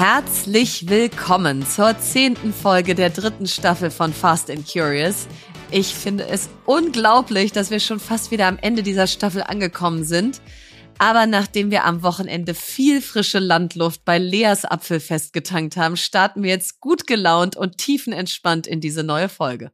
[0.00, 5.28] Herzlich willkommen zur zehnten Folge der dritten Staffel von Fast and Curious.
[5.70, 10.40] Ich finde es unglaublich, dass wir schon fast wieder am Ende dieser Staffel angekommen sind.
[10.96, 16.48] Aber nachdem wir am Wochenende viel frische Landluft bei Leas Apfelfest getankt haben, starten wir
[16.48, 19.70] jetzt gut gelaunt und tiefenentspannt in diese neue Folge.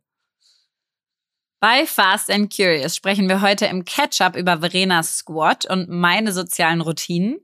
[1.61, 6.81] Bei Fast and Curious sprechen wir heute im Catch-up über Verenas Squad und meine sozialen
[6.81, 7.39] Routinen.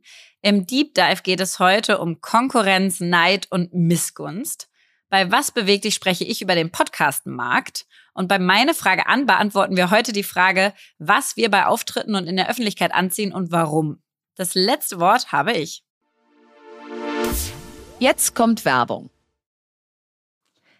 [0.45, 4.69] Im Deep Dive geht es heute um Konkurrenz, Neid und Missgunst.
[5.09, 7.87] Bei Was bewegt dich spreche ich über den Podcast-Markt.
[8.13, 12.27] Und bei meine Frage an beantworten wir heute die Frage, was wir bei Auftritten und
[12.27, 14.03] in der Öffentlichkeit anziehen und warum.
[14.35, 15.85] Das letzte Wort habe ich.
[18.01, 19.12] Jetzt kommt Werbung.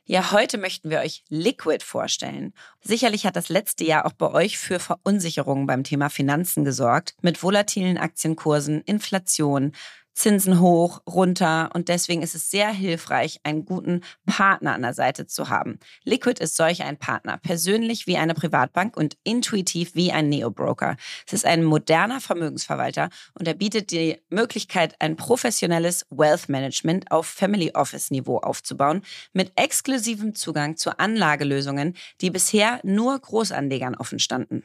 [0.05, 2.55] Ja, heute möchten wir euch Liquid vorstellen.
[2.81, 7.41] Sicherlich hat das letzte Jahr auch bei euch für Verunsicherungen beim Thema Finanzen gesorgt, mit
[7.41, 9.71] volatilen Aktienkursen, Inflation,
[10.15, 15.27] Zinsen hoch, runter und deswegen ist es sehr hilfreich, einen guten Partner an der Seite
[15.27, 15.79] zu haben.
[16.05, 20.97] Liquid ist solch ein Partner, persönlich wie eine Privatbank und intuitiv wie ein Neo-Broker.
[21.27, 27.27] Es ist ein moderner Vermögensverwalter und er bietet die Möglichkeit, ein professionelles Wealth Management auf
[27.27, 34.63] Family Office Niveau aufzubauen, mit exklusivem Zugang zu Anlagelösungen, die bisher nur Großanlegern offen standen.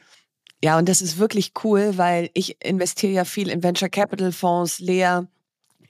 [0.62, 4.80] Ja, und das ist wirklich cool, weil ich investiere ja viel in Venture Capital Fonds,
[4.80, 5.22] Lea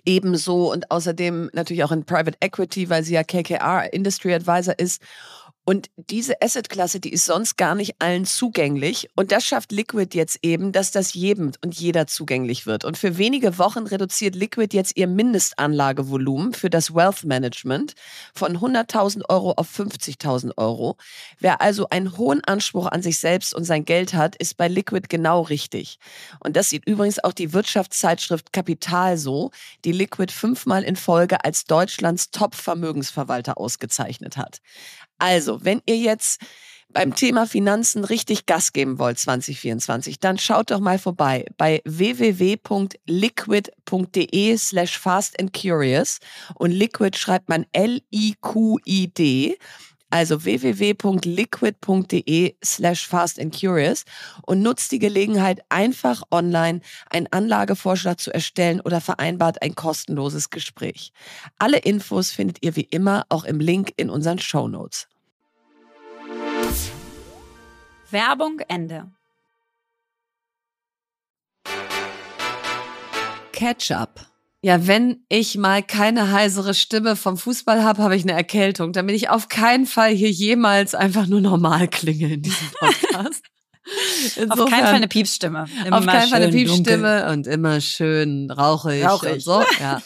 [0.08, 5.02] ebenso und außerdem natürlich auch in Private Equity, weil sie ja KKR Industry Advisor ist.
[5.68, 9.10] Und diese Assetklasse, die ist sonst gar nicht allen zugänglich.
[9.16, 12.86] Und das schafft Liquid jetzt eben, dass das jedem und jeder zugänglich wird.
[12.86, 17.96] Und für wenige Wochen reduziert Liquid jetzt ihr Mindestanlagevolumen für das Wealth Management
[18.32, 20.96] von 100.000 Euro auf 50.000 Euro.
[21.38, 25.08] Wer also einen hohen Anspruch an sich selbst und sein Geld hat, ist bei Liquid
[25.10, 25.98] genau richtig.
[26.40, 29.50] Und das sieht übrigens auch die Wirtschaftszeitschrift Kapital so,
[29.84, 34.62] die Liquid fünfmal in Folge als Deutschlands Top-Vermögensverwalter ausgezeichnet hat.
[35.18, 36.40] Also, wenn ihr jetzt
[36.90, 42.96] beim Thema Finanzen richtig Gas geben wollt 2024, dann schaut doch mal vorbei bei www.liquid.de
[44.56, 46.18] slash fast and curious.
[46.54, 49.58] Und Liquid schreibt man L-I-Q-I-D
[50.10, 54.04] also www.liquid.de slash fast and curious
[54.46, 56.80] und nutzt die Gelegenheit, einfach online
[57.10, 61.12] einen Anlagevorschlag zu erstellen oder vereinbart ein kostenloses Gespräch.
[61.58, 65.08] Alle Infos findet ihr wie immer auch im Link in unseren Show Notes.
[68.10, 69.10] Werbung Ende.
[73.52, 74.27] Ketchup.
[74.60, 79.14] Ja, wenn ich mal keine heisere Stimme vom Fußball habe, habe ich eine Erkältung, damit
[79.14, 83.44] ich auf keinen Fall hier jemals einfach nur normal klinge in diesem Podcast.
[84.36, 85.66] Insofern, auf keinen Fall eine Piepsstimme.
[85.86, 87.32] Immer auf keinen Fall eine Piepsstimme dunkel.
[87.32, 89.34] und immer schön rauchig, rauchig.
[89.34, 89.62] und so.
[89.78, 90.02] Ja.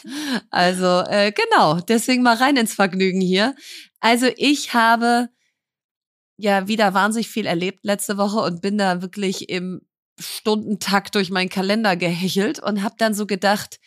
[0.51, 3.55] Also äh, genau, deswegen mal rein ins Vergnügen hier.
[3.99, 5.29] Also ich habe
[6.37, 9.81] ja wieder wahnsinnig viel erlebt letzte Woche und bin da wirklich im
[10.19, 13.79] Stundentakt durch meinen Kalender gehechelt und habe dann so gedacht,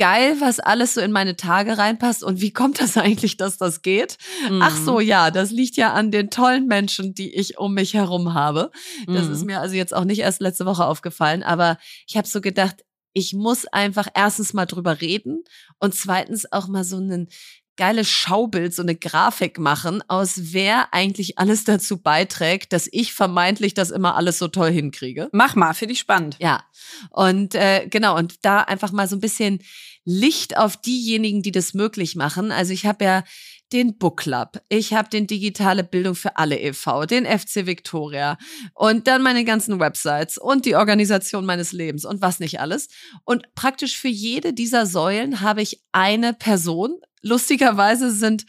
[0.00, 3.82] geil, was alles so in meine Tage reinpasst und wie kommt das eigentlich, dass das
[3.82, 4.16] geht?
[4.48, 4.62] Mhm.
[4.62, 8.32] Ach so, ja, das liegt ja an den tollen Menschen, die ich um mich herum
[8.32, 8.70] habe.
[9.06, 9.32] Das mhm.
[9.32, 11.76] ist mir also jetzt auch nicht erst letzte Woche aufgefallen, aber
[12.08, 12.76] ich habe so gedacht,
[13.12, 15.44] ich muss einfach erstens mal drüber reden
[15.78, 17.28] und zweitens auch mal so einen
[17.76, 23.74] geiles Schaubild, so eine Grafik machen, aus wer eigentlich alles dazu beiträgt, dass ich vermeintlich
[23.74, 25.28] das immer alles so toll hinkriege.
[25.32, 26.36] Mach mal, finde ich spannend.
[26.40, 26.62] Ja.
[27.10, 29.60] Und äh, genau, und da einfach mal so ein bisschen
[30.04, 32.52] Licht auf diejenigen, die das möglich machen.
[32.52, 33.24] Also ich habe ja
[33.72, 38.36] den Book Club, ich habe den Digitale Bildung für alle e.V., den FC Victoria
[38.74, 42.88] und dann meine ganzen Websites und die Organisation meines Lebens und was nicht alles.
[43.24, 46.98] Und praktisch für jede dieser Säulen habe ich eine Person.
[47.22, 48.44] Lustigerweise sind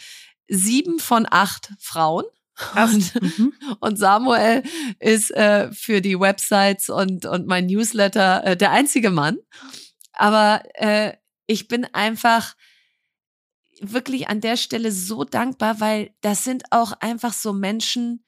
[0.47, 2.25] sieben von acht Frauen.
[2.75, 3.53] Und, mhm.
[3.79, 4.62] und, Samuel
[5.00, 9.38] ist äh, für die Websites und, und mein Newsletter äh, der einzige Mann.
[10.13, 11.13] Aber äh,
[11.51, 12.56] ich bin einfach
[13.81, 18.25] wirklich an der Stelle so dankbar, weil das sind auch einfach so Menschen,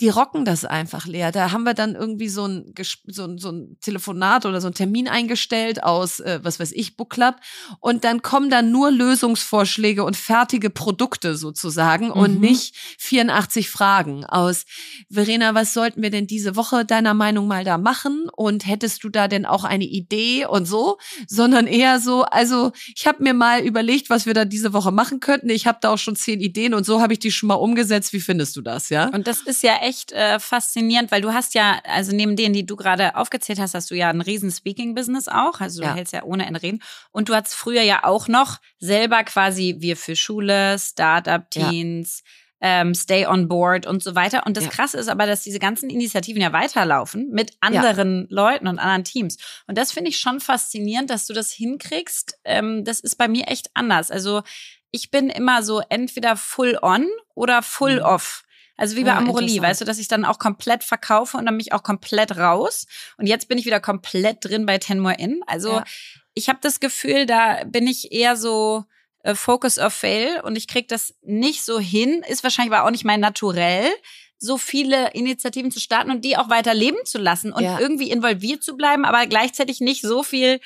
[0.00, 1.32] die rocken das einfach leer.
[1.32, 2.72] Da haben wir dann irgendwie so ein,
[3.06, 6.96] so ein, so ein Telefonat oder so ein Termin eingestellt aus, äh, was weiß ich,
[6.96, 7.36] Book Club.
[7.80, 12.12] Und dann kommen dann nur Lösungsvorschläge und fertige Produkte sozusagen mhm.
[12.12, 14.64] und nicht 84 Fragen aus,
[15.10, 18.28] Verena, was sollten wir denn diese Woche deiner Meinung mal da machen?
[18.36, 20.98] Und hättest du da denn auch eine Idee und so?
[21.26, 25.18] Sondern eher so, also ich habe mir mal überlegt, was wir da diese Woche machen
[25.18, 25.50] könnten.
[25.50, 28.12] Ich habe da auch schon zehn Ideen und so habe ich die schon mal umgesetzt.
[28.12, 29.08] Wie findest du das, ja?
[29.08, 32.52] Und das ist ja echt echt äh, faszinierend, weil du hast ja, also neben denen,
[32.54, 35.60] die du gerade aufgezählt hast, hast du ja ein riesen Speaking-Business auch.
[35.60, 35.94] Also du Ja.
[35.94, 36.82] hältst ja ohne Ende reden.
[37.10, 42.22] Und du hast früher ja auch noch selber quasi wir für Schule, Startup-Teens,
[42.60, 44.44] ähm, Stay on Board und so weiter.
[44.44, 44.70] Und das Ja.
[44.70, 49.38] Krasse ist aber, dass diese ganzen Initiativen ja weiterlaufen mit anderen Leuten und anderen Teams.
[49.68, 52.38] Und das finde ich schon faszinierend, dass du das hinkriegst.
[52.44, 54.10] Ähm, das ist bei mir echt anders.
[54.10, 54.42] Also
[54.90, 58.02] ich bin immer so entweder full on oder full Mhm.
[58.06, 58.42] off.
[58.78, 61.56] Also wie bei Ah, Amorelie, weißt du, dass ich dann auch komplett verkaufe und dann
[61.56, 62.86] mich auch komplett raus.
[63.18, 65.42] Und jetzt bin ich wieder komplett drin bei Ten More In.
[65.46, 65.84] Also Ja.
[66.34, 68.84] ich habe das Gefühl, da bin ich eher so
[69.24, 72.22] äh, Focus of Fail und ich krieg das nicht so hin.
[72.28, 73.90] Ist wahrscheinlich aber auch nicht mein Naturell,
[74.38, 77.80] so viele Initiativen zu starten und die auch weiter leben zu lassen und Ja.
[77.80, 80.60] irgendwie involviert zu bleiben, aber gleichzeitig nicht so viel,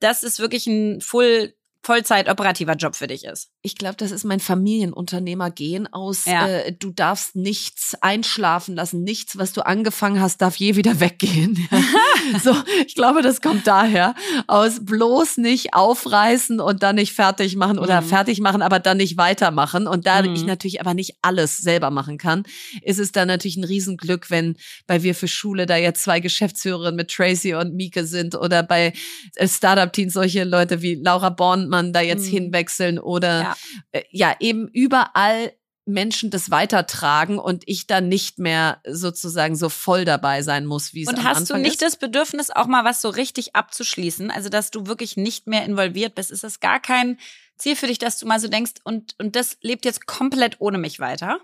[0.00, 3.48] dass es wirklich ein Full Vollzeit operativer Job für dich ist.
[3.62, 6.46] Ich glaube, das ist mein Familienunternehmer-Gen aus, Ja.
[6.48, 11.68] äh, du darfst nichts einschlafen lassen, nichts, was du angefangen hast, darf je wieder weggehen.
[11.70, 11.78] Ja.
[12.42, 12.54] so,
[12.86, 14.14] ich glaube, das kommt daher
[14.48, 18.06] aus bloß nicht aufreißen und dann nicht fertig machen oder Mhm.
[18.06, 19.86] fertig machen, aber dann nicht weitermachen.
[19.86, 20.34] Und da Mhm.
[20.34, 22.42] ich natürlich aber nicht alles selber machen kann,
[22.82, 26.96] ist es dann natürlich ein Riesenglück, wenn bei Wir für Schule da jetzt zwei Geschäftsführerinnen
[26.96, 28.92] mit Tracy und Mieke sind oder bei
[29.36, 31.30] äh, Startup-Teams solche Leute wie Laura
[31.68, 32.30] Bornmann da jetzt Mhm.
[32.32, 33.56] hinwechseln oder Ja.
[33.92, 35.52] äh, ja, eben überall
[35.86, 41.02] Menschen das weitertragen und ich dann nicht mehr sozusagen so voll dabei sein muss, wie
[41.02, 41.82] es Und am hast Anfang du nicht ist.
[41.82, 44.30] das Bedürfnis, auch mal was so richtig abzuschließen?
[44.30, 46.30] Also, dass du wirklich nicht mehr involviert bist?
[46.30, 47.18] Ist das gar kein
[47.56, 50.76] Ziel für dich, dass du mal so denkst, und, und das lebt jetzt komplett ohne
[50.78, 51.40] mich weiter?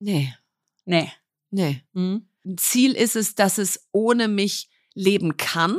[0.00, 0.34] Nee,
[0.86, 1.10] Nee.
[1.50, 1.82] nee.
[1.92, 2.28] Mhm.
[2.56, 5.78] Ziel ist es, dass es ohne mich leben kann.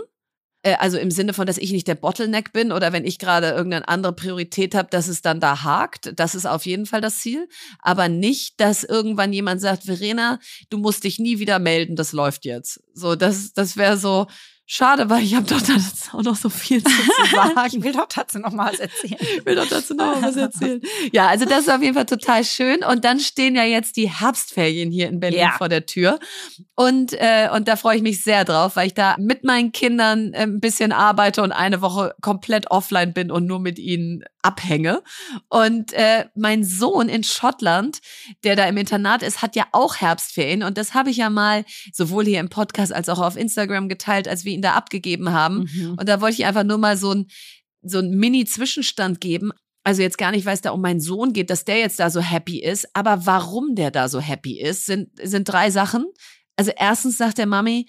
[0.66, 3.50] Äh, Also im Sinne von, dass ich nicht der Bottleneck bin oder wenn ich gerade
[3.50, 6.12] irgendeine andere Priorität habe, dass es dann da hakt.
[6.20, 7.48] Das ist auf jeden Fall das Ziel.
[7.80, 10.40] Aber nicht, dass irgendwann jemand sagt, Verena,
[10.70, 12.82] du musst dich nie wieder melden, das läuft jetzt.
[12.94, 14.28] So, das, das wäre so
[14.66, 17.78] schade, weil ich habe doch da jetzt auch noch so viel zu, zu sagen.
[17.78, 19.18] Ich will doch dazu noch mal was erzählen.
[19.38, 20.82] Ich will doch dazu noch mal was erzählen.
[21.12, 22.84] Ja, also das ist auf jeden Fall total schön.
[22.84, 25.52] Und dann stehen ja jetzt die Herbstferien hier in Berlin Ja.
[25.58, 26.20] vor der Tür.
[26.76, 30.34] Und, äh, und da freue ich mich sehr drauf, weil ich da mit meinen Kindern
[30.34, 35.02] äh, ein bisschen arbeite und eine Woche komplett offline bin und nur mit ihnen abhänge.
[35.50, 38.00] Und äh, mein Sohn in Schottland,
[38.44, 40.64] der da im Internat ist, hat ja auch Herbstferien.
[40.64, 44.28] Und das habe ich ja mal sowohl hier im Podcast als auch auf Instagram geteilt,
[44.28, 45.70] als wir ihn da abgegeben haben.
[45.74, 45.96] Mhm.
[45.98, 47.28] Und da wollte ich einfach nur mal so ein,
[47.82, 49.52] so ein Mini-Zwischenstand geben.
[49.84, 52.10] Also jetzt gar nicht, weil es da um meinen Sohn geht, dass der jetzt da
[52.10, 56.06] so happy ist, aber warum der da so happy ist, sind, sind drei Sachen.
[56.56, 57.88] Also erstens sagt der Mami,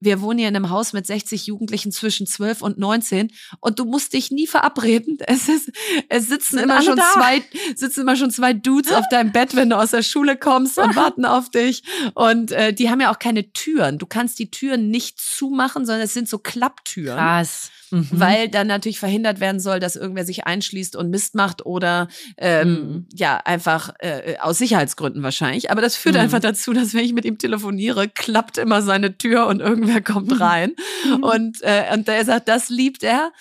[0.00, 3.84] wir wohnen hier in einem Haus mit 60 Jugendlichen zwischen 12 und 19 und du
[3.84, 5.18] musst dich nie verabreden.
[5.26, 5.70] Es ist,
[6.08, 7.04] es sitzen immer schon da.
[7.14, 7.42] zwei,
[7.74, 10.94] sitzen immer schon zwei Dudes auf deinem Bett, wenn du aus der Schule kommst und
[10.96, 11.82] warten auf dich.
[12.14, 13.98] Und äh, die haben ja auch keine Türen.
[13.98, 17.70] Du kannst die Türen nicht zumachen, sondern es sind so Klapptüren Krass.
[17.90, 18.08] Mhm.
[18.10, 22.66] weil dann natürlich verhindert werden soll, dass irgendwer sich einschließt und Mist macht oder ähm,
[22.72, 23.06] Mhm.
[23.14, 25.70] ja einfach äh, aus Sicherheitsgründen wahrscheinlich.
[25.70, 26.22] Aber das führt Mhm.
[26.22, 30.40] einfach dazu, dass wenn ich mit ihm telefoniere, klappt immer seine Tür und irgendwer kommt
[30.40, 30.74] rein
[31.22, 33.32] und äh, und der sagt, das liebt er.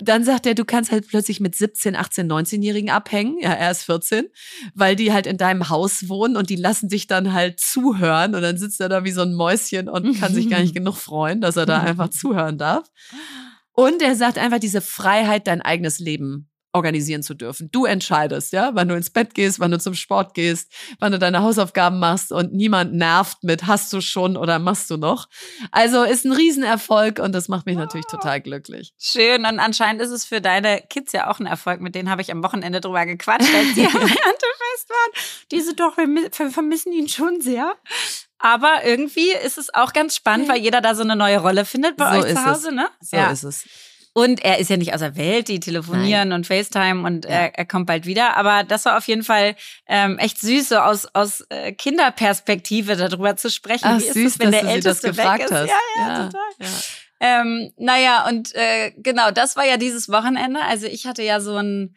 [0.00, 3.38] Dann sagt er, du kannst halt plötzlich mit 17, 18, 19-Jährigen abhängen.
[3.40, 4.26] Ja, er ist 14,
[4.74, 8.42] weil die halt in deinem Haus wohnen und die lassen dich dann halt zuhören und
[8.42, 11.40] dann sitzt er da wie so ein Mäuschen und kann sich gar nicht genug freuen,
[11.40, 12.88] dass er da einfach zuhören darf.
[13.72, 17.68] Und er sagt einfach diese Freiheit, dein eigenes Leben organisieren zu dürfen.
[17.70, 21.18] Du entscheidest, ja, wann du ins Bett gehst, wann du zum Sport gehst, wann du
[21.18, 25.28] deine Hausaufgaben machst und niemand nervt mit, hast du schon oder machst du noch.
[25.70, 28.94] Also ist ein Riesenerfolg und das macht mich natürlich total glücklich.
[28.98, 29.44] Schön.
[29.44, 31.80] Und anscheinend ist es für deine Kids ja auch ein Erfolg.
[31.80, 35.12] Mit denen habe ich am Wochenende drüber gequatscht, als die am Erntefest waren.
[35.50, 37.74] Diese doch, wir mi- ver- vermissen ihn schon sehr.
[38.38, 41.96] Aber irgendwie ist es auch ganz spannend, weil jeder da so eine neue Rolle findet
[41.96, 42.74] bei So euch zu Hause, es.
[42.74, 42.88] ne?
[43.00, 43.30] So ja.
[43.30, 43.64] ist es.
[44.14, 47.64] Und er ist ja nicht aus der Welt, die telefonieren und FaceTime und er, er
[47.64, 48.36] kommt bald wieder.
[48.36, 49.54] Aber das war auf jeden Fall
[49.86, 53.84] ähm, echt süß, so aus, aus äh, Kinderperspektive darüber zu sprechen.
[53.88, 55.52] Ach, Wie ist süß, es, wenn der sie das Älteste gefragt weg ist?
[55.52, 55.68] hast.
[55.68, 56.40] Ja, ja, Ja, total.
[56.60, 56.68] ja.
[57.20, 60.60] Ähm, naja, und äh, genau, das war ja dieses Wochenende.
[60.60, 61.94] Also ich hatte ja so ein,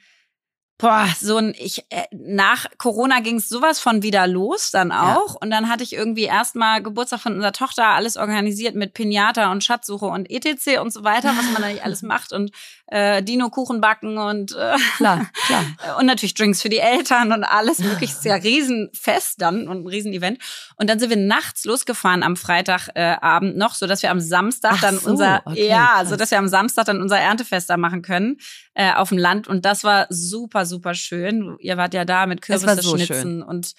[0.77, 5.15] boah, so ein, ich, äh, nach Corona ging es sowas von wieder los dann Ja.
[5.15, 5.36] auch.
[5.36, 9.63] Und dann hatte ich irgendwie erstmal Geburtstag von unserer Tochter, alles organisiert mit Pinata und
[9.63, 10.79] Schatzsuche und etc.
[10.82, 12.34] und so weiter, was man da nicht alles macht.
[12.34, 12.51] Und
[12.88, 15.63] äh, Dino-Kuchen backen und äh, Klar, klar.
[16.00, 19.88] und natürlich Drinks für die Eltern und alles wirklich ist ja Riesenfest dann und ein
[19.88, 20.39] Riesenevent.
[20.77, 24.74] Und dann sind wir nachts losgefahren am Freitagabend äh, noch, so dass wir am Samstag
[24.75, 27.77] Ach dann so, unser okay, ja, so dass wir am Samstag dann unser Erntefest da
[27.77, 28.38] machen können
[28.74, 31.56] äh, auf dem Land und das war super super schön.
[31.60, 33.74] Ihr wart ja da mit Kürbisse so schnitzen und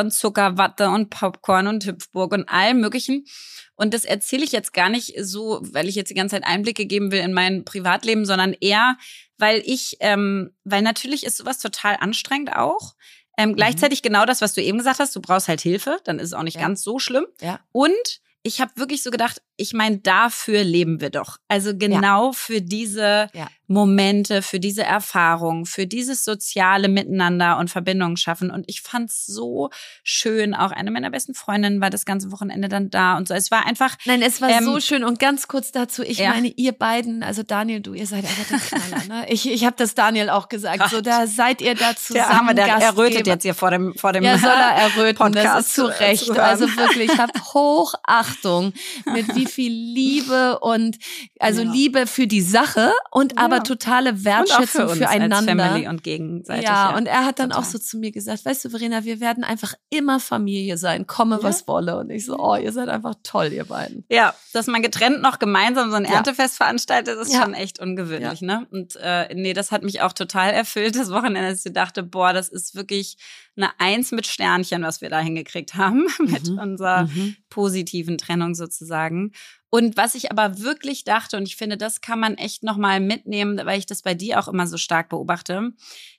[0.00, 3.26] und Zuckerwatte und Popcorn und Hüpfburg und allem möglichen.
[3.74, 6.86] Und das erzähle ich jetzt gar nicht so, weil ich jetzt die ganze Zeit Einblicke
[6.86, 8.96] geben will in mein Privatleben, sondern eher,
[9.38, 12.94] weil ich, ähm, weil natürlich ist sowas total anstrengend auch.
[13.36, 13.56] Ähm, mhm.
[13.56, 16.32] Gleichzeitig genau das, was du eben gesagt hast, du brauchst halt Hilfe, dann ist es
[16.32, 16.62] auch nicht ja.
[16.62, 17.26] ganz so schlimm.
[17.40, 17.60] Ja.
[17.72, 21.38] Und ich habe wirklich so gedacht, ich meine, dafür leben wir doch.
[21.48, 22.32] Also genau ja.
[22.32, 23.48] für diese ja.
[23.66, 28.50] Momente, für diese Erfahrung, für dieses soziale Miteinander und Verbindungen schaffen.
[28.50, 29.70] Und ich fand es so
[30.02, 30.54] schön.
[30.54, 33.34] Auch eine meiner besten Freundinnen war das ganze Wochenende dann da und so.
[33.34, 33.96] Es war einfach.
[34.04, 35.04] Nein, es war ähm, so schön.
[35.04, 36.30] Und ganz kurz dazu, ich ja.
[36.30, 39.26] meine, ihr beiden, also Daniel, du, ihr seid einfach der Knaller, ne?
[39.28, 40.78] Ich, ich habe das Daniel auch gesagt.
[40.78, 40.90] Gott.
[40.90, 42.26] So, da seid ihr da zusammen.
[42.28, 45.16] Der Arme, der errötet jetzt hier vor dem, vor dem Ja, soll er erröten.
[45.16, 46.30] Podcast das ist zu Recht.
[46.38, 48.72] Also wirklich, ich habe Hochachtung,
[49.12, 50.98] mit wie viel Liebe und
[51.38, 51.70] also ja.
[51.70, 53.38] Liebe für die Sache und ja.
[53.56, 55.36] Aber totale Wertschätzung für füreinander.
[55.36, 56.64] Als Family und gegenseitig.
[56.64, 56.96] Ja, ja.
[56.96, 57.62] und er hat dann Total.
[57.62, 61.42] auch so zu mir gesagt, weißt du, Verena, wir werden einfach immer Familie sein, komme
[61.42, 61.98] was wolle.
[61.98, 64.04] Und ich so, oh, ihr seid einfach toll, ihr beiden.
[64.10, 68.66] Ja, dass man getrennt noch gemeinsam so ein Erntefest veranstaltet, ist schon echt ungewöhnlich, ne?
[68.70, 72.32] Und äh, nee, das hat mich auch total erfüllt, das Wochenende, dass ich dachte, boah,
[72.32, 73.16] das ist wirklich
[73.56, 76.58] eine Eins mit Sternchen, was wir da hingekriegt haben, mit mhm.
[76.58, 77.36] unserer mhm.
[77.48, 79.32] positiven Trennung sozusagen.
[79.76, 83.60] Und was ich aber wirklich dachte, und ich finde, das kann man echt nochmal mitnehmen,
[83.66, 85.74] weil ich das bei dir auch immer so stark beobachte,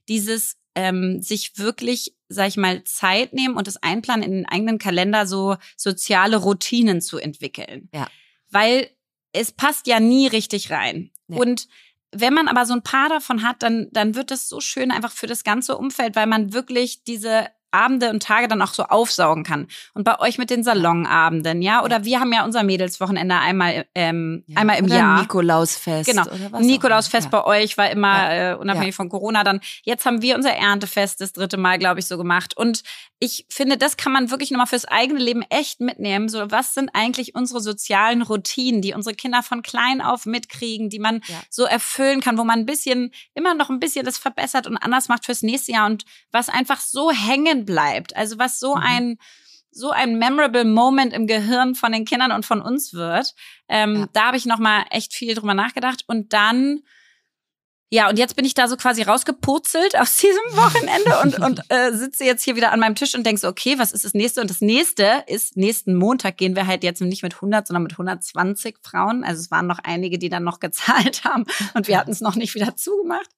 [0.08, 4.78] dieses ähm, sich wirklich, sag ich mal, Zeit nehmen und das Einplanen in den eigenen
[4.78, 7.90] Kalender, so soziale Routinen zu entwickeln.
[7.96, 8.08] Ja.
[8.52, 8.92] Weil
[9.32, 11.10] es passt ja nie richtig rein.
[11.26, 11.40] Nee.
[11.40, 11.68] Und
[12.12, 15.12] wenn man aber so ein paar davon hat, dann, dann wird das so schön einfach
[15.12, 19.44] für das ganze Umfeld, weil man wirklich diese Abende und Tage dann auch so aufsaugen
[19.44, 19.68] kann.
[19.94, 21.84] Und bei euch mit den Salonabenden, ja?
[21.84, 24.60] Oder wir haben ja unser Mädelswochenende einmal, ähm, ja.
[24.60, 25.22] einmal im oder Jahr.
[25.22, 26.10] Nikolausfest.
[26.10, 26.24] Genau.
[26.60, 27.42] Nikolausfest ja.
[27.42, 28.52] bei euch war immer ja.
[28.52, 29.60] äh, unabhängig von Corona dann.
[29.84, 32.56] Jetzt haben wir unser Erntefest das dritte Mal, glaube ich, so gemacht.
[32.56, 32.84] Und
[33.20, 36.30] ich finde, das kann man wirklich nochmal fürs eigene Leben echt mitnehmen.
[36.30, 41.00] So, was sind eigentlich unsere sozialen Routinen, die unsere Kinder von klein auf mitkriegen, die
[41.00, 44.78] man so erfüllen kann, wo man ein bisschen, immer noch ein bisschen das verbessert und
[44.78, 48.16] anders macht fürs nächste Jahr und was einfach so hängen bleibt.
[48.16, 48.84] Also was so mhm.
[48.84, 49.18] ein
[49.72, 53.36] so ein memorable Moment im Gehirn von den Kindern und von uns wird.
[53.70, 54.10] Ähm, ja.
[54.14, 56.82] Da habe ich noch mal echt viel drüber nachgedacht und dann
[57.90, 61.94] ja, und jetzt bin ich da so quasi rausgepurzelt aus diesem Wochenende und, und äh,
[61.94, 64.42] sitze jetzt hier wieder an meinem Tisch und denke so, okay, was ist das nächste?
[64.42, 67.94] Und das nächste ist, nächsten Montag gehen wir halt jetzt nicht mit 100, sondern mit
[67.94, 69.24] 120 Frauen.
[69.24, 72.36] Also es waren noch einige, die dann noch gezahlt haben und wir hatten es noch
[72.36, 73.30] nicht wieder zugemacht.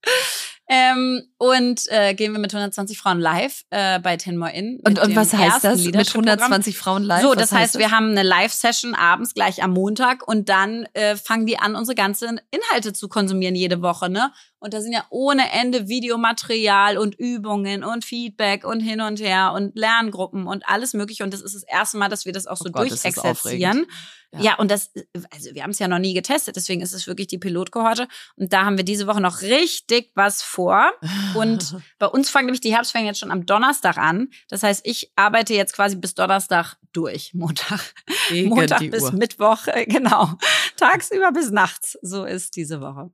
[0.71, 4.79] Ähm, und äh, gehen wir mit 120 Frauen live äh, bei Ten More In.
[4.85, 7.23] Und, und was heißt das mit 120 Frauen live?
[7.23, 11.15] So, das heißt, heißt wir haben eine Live-Session abends gleich am Montag und dann äh,
[11.15, 14.31] fangen die an, unsere ganzen Inhalte zu konsumieren jede Woche, ne?
[14.59, 19.53] Und da sind ja ohne Ende Videomaterial und Übungen und Feedback und hin und her
[19.53, 21.23] und Lerngruppen und alles mögliche.
[21.23, 23.85] Und das ist das erste Mal, dass wir das auch so oh Gott, durchexerzieren.
[24.33, 24.41] Ja.
[24.41, 24.91] ja, und das,
[25.31, 28.07] also wir haben es ja noch nie getestet, deswegen ist es wirklich die Pilotkohorte.
[28.35, 30.91] Und da haben wir diese Woche noch richtig was vor.
[31.35, 34.29] Und bei uns fangen nämlich die Herbstferien jetzt schon am Donnerstag an.
[34.49, 37.33] Das heißt, ich arbeite jetzt quasi bis Donnerstag durch.
[37.33, 37.93] Montag.
[38.29, 39.13] Gegen Montag bis Uhr.
[39.13, 40.33] Mittwoch, genau.
[40.75, 41.97] Tagsüber bis nachts.
[42.01, 43.11] So ist diese Woche.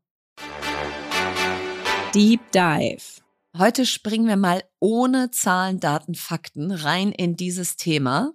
[2.15, 3.21] Deep Dive.
[3.57, 8.31] Heute springen wir mal ohne Zahlen, Daten, Fakten rein in dieses Thema.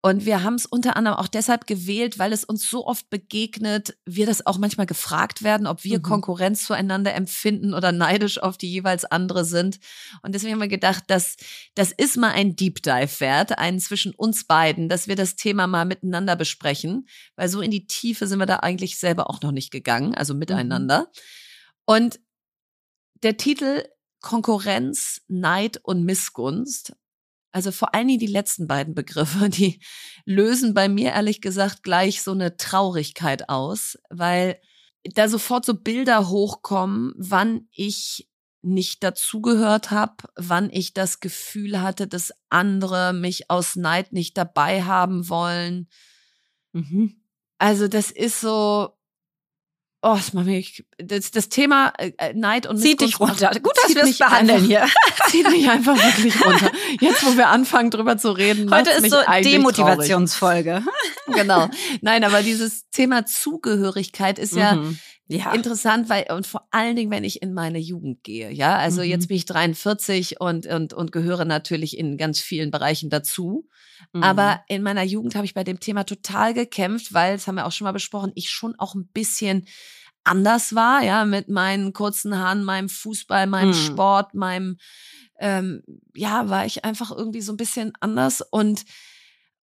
[0.00, 3.94] Und wir haben es unter anderem auch deshalb gewählt, weil es uns so oft begegnet,
[4.06, 6.02] wir das auch manchmal gefragt werden, ob wir mhm.
[6.02, 9.80] Konkurrenz zueinander empfinden oder neidisch auf die jeweils andere sind.
[10.22, 11.36] Und deswegen haben wir gedacht, dass
[11.74, 15.66] das ist mal ein Deep Dive wert, einen zwischen uns beiden, dass wir das Thema
[15.66, 17.06] mal miteinander besprechen,
[17.36, 20.32] weil so in die Tiefe sind wir da eigentlich selber auch noch nicht gegangen, also
[20.32, 21.00] miteinander.
[21.00, 21.20] Mhm.
[21.86, 22.20] Und
[23.22, 23.84] der Titel
[24.20, 26.94] Konkurrenz, Neid und Missgunst
[27.54, 29.80] also vor allen Dingen die letzten beiden Begriffe, die
[30.24, 34.60] lösen bei mir ehrlich gesagt gleich so eine Traurigkeit aus, weil
[35.04, 38.28] da sofort so Bilder hochkommen, wann ich
[38.62, 44.82] nicht dazugehört habe, wann ich das Gefühl hatte, dass andere mich aus Neid nicht dabei
[44.82, 45.88] haben wollen.
[46.72, 47.22] Mhm.
[47.58, 48.96] Also das ist so,
[50.06, 53.50] Oh, das, macht mich, das, das Thema äh, Neid und Zieht dich runter.
[53.62, 54.86] Gut, dass wir es behandeln einfach, hier.
[55.30, 56.70] Zieht mich einfach wirklich runter.
[57.00, 58.70] Jetzt, wo wir anfangen, drüber zu reden.
[58.70, 60.82] Heute ist so Demotivationsfolge.
[61.26, 61.70] genau.
[62.02, 64.58] Nein, aber dieses Thema Zugehörigkeit ist mhm.
[64.58, 64.78] ja,
[65.54, 68.76] interessant, weil, und vor allen Dingen, wenn ich in meine Jugend gehe, ja.
[68.76, 69.08] Also mhm.
[69.08, 73.68] jetzt bin ich 43 und, und, und gehöre natürlich in ganz vielen Bereichen dazu.
[74.12, 74.22] Mhm.
[74.22, 77.66] Aber in meiner Jugend habe ich bei dem Thema total gekämpft, weil, das haben wir
[77.66, 79.66] auch schon mal besprochen, ich schon auch ein bisschen
[80.24, 83.74] anders war, ja, mit meinen kurzen Haaren, meinem Fußball, meinem mhm.
[83.74, 84.78] Sport, meinem
[85.38, 85.82] ähm,
[86.14, 88.84] ja, war ich einfach irgendwie so ein bisschen anders und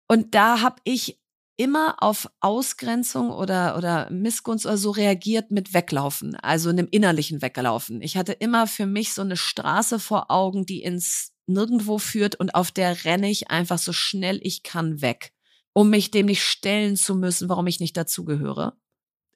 [0.07, 1.19] und da habe ich
[1.55, 8.01] immer auf Ausgrenzung oder, oder Missgunst oder so reagiert mit Weglaufen, also einem innerlichen Weglaufen.
[8.01, 12.55] Ich hatte immer für mich so eine Straße vor Augen, die ins Nirgendwo führt und
[12.55, 15.33] auf der renne ich einfach so schnell ich kann weg,
[15.73, 18.77] um mich dem nicht stellen zu müssen, warum ich nicht dazugehöre.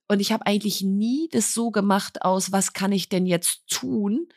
[0.08, 4.28] Und ich habe eigentlich nie das so gemacht aus, was kann ich denn jetzt tun,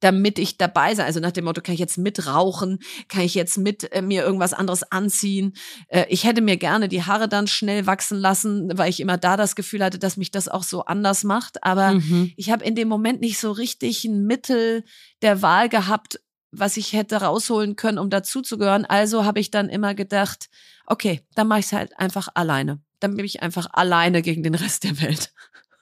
[0.00, 1.04] damit ich dabei sei.
[1.04, 4.52] Also nach dem Motto, kann ich jetzt mitrauchen, kann ich jetzt mit äh, mir irgendwas
[4.52, 5.54] anderes anziehen.
[5.88, 9.36] Äh, ich hätte mir gerne die Haare dann schnell wachsen lassen, weil ich immer da
[9.36, 11.64] das Gefühl hatte, dass mich das auch so anders macht.
[11.64, 12.32] Aber mhm.
[12.36, 14.84] ich habe in dem Moment nicht so richtig ein Mittel
[15.22, 18.84] der Wahl gehabt, was ich hätte rausholen können, um dazuzugehören.
[18.84, 20.48] Also habe ich dann immer gedacht,
[20.86, 22.80] okay, dann mache ich es halt einfach alleine.
[23.00, 25.32] Dann bin ich einfach alleine gegen den Rest der Welt.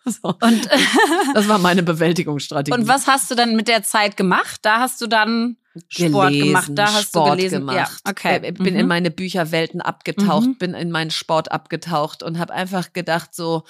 [0.23, 0.35] So.
[0.41, 0.69] Und
[1.35, 2.77] das war meine Bewältigungsstrategie.
[2.77, 4.61] Und was hast du dann mit der Zeit gemacht?
[4.63, 5.57] Da hast du dann
[5.89, 7.59] Sport gelesen, gemacht, da hast Sport du gelesen.
[7.61, 7.77] gemacht.
[7.77, 8.37] Ja, okay.
[8.43, 8.81] Äh, bin mhm.
[8.81, 10.59] in meine Bücherwelten abgetaucht, mhm.
[10.59, 13.65] bin in meinen Sport abgetaucht und habe einfach gedacht, so,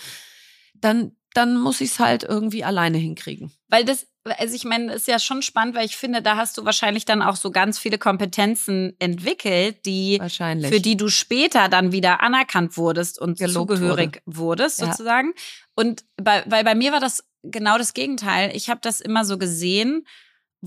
[0.75, 3.53] dann, dann muss ich es halt irgendwie alleine hinkriegen.
[3.69, 4.07] Weil das
[4.39, 7.21] also ich meine, ist ja schon spannend, weil ich finde, da hast du wahrscheinlich dann
[7.21, 13.21] auch so ganz viele Kompetenzen entwickelt, die für die du später dann wieder anerkannt wurdest
[13.21, 14.39] und Gelobt zugehörig wurde.
[14.39, 15.35] wurdest sozusagen.
[15.37, 15.43] Ja.
[15.75, 18.51] Und bei, weil bei mir war das genau das Gegenteil.
[18.57, 20.07] Ich habe das immer so gesehen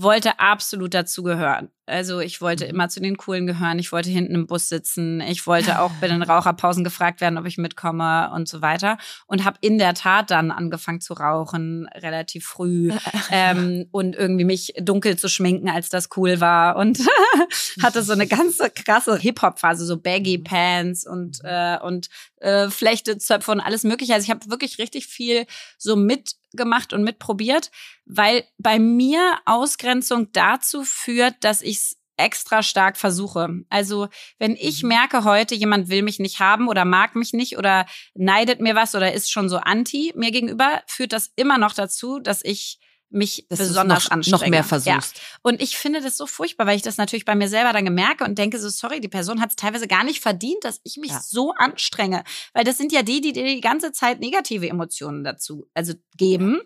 [0.00, 1.70] wollte absolut dazugehören.
[1.88, 2.70] Also ich wollte mhm.
[2.70, 3.78] immer zu den Coolen gehören.
[3.78, 5.20] Ich wollte hinten im Bus sitzen.
[5.20, 8.98] Ich wollte auch bei den Raucherpausen gefragt werden, ob ich mitkomme und so weiter.
[9.26, 12.92] Und habe in der Tat dann angefangen zu rauchen, relativ früh.
[13.30, 16.76] ähm, und irgendwie mich dunkel zu schminken, als das cool war.
[16.76, 16.98] Und
[17.82, 20.44] hatte so eine ganze krasse Hip-Hop-Phase, so Baggy mhm.
[20.44, 21.48] Pants und, mhm.
[21.48, 22.08] äh, und
[22.40, 24.14] äh, Flechte, Zöpfe und alles mögliche.
[24.14, 27.70] Also ich habe wirklich richtig viel so mitgemacht und mitprobiert,
[28.04, 31.77] weil bei mir Ausgrenzung dazu führt, dass ich
[32.18, 33.48] extra stark versuche.
[33.70, 34.08] Also
[34.38, 34.88] wenn ich mhm.
[34.88, 38.94] merke heute, jemand will mich nicht haben oder mag mich nicht oder neidet mir was
[38.94, 42.78] oder ist schon so anti mir gegenüber, führt das immer noch dazu, dass ich
[43.10, 44.42] mich das besonders noch, anstrenge.
[44.42, 45.16] Noch mehr versuchst.
[45.16, 45.22] Ja.
[45.42, 48.24] Und ich finde das so furchtbar, weil ich das natürlich bei mir selber dann gemerke
[48.24, 51.10] und denke so, sorry, die Person hat es teilweise gar nicht verdient, dass ich mich
[51.10, 51.20] ja.
[51.20, 52.24] so anstrenge.
[52.52, 56.60] Weil das sind ja die, die dir die ganze Zeit negative Emotionen dazu also geben.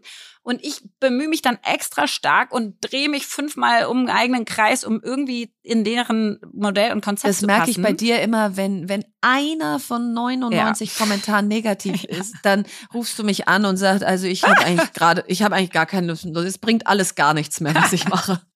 [0.44, 4.82] Und ich bemühe mich dann extra stark und drehe mich fünfmal um einen eigenen Kreis,
[4.82, 7.58] um irgendwie in deren Modell und Konzept das zu passen.
[7.60, 10.98] Das merke ich bei dir immer, wenn, wenn einer von 99 ja.
[10.98, 15.24] Kommentaren negativ ist, dann rufst du mich an und sagst, also ich habe eigentlich gerade,
[15.28, 16.24] ich habe eigentlich gar keine Lust.
[16.24, 18.40] Es bringt alles gar nichts mehr, was ich mache.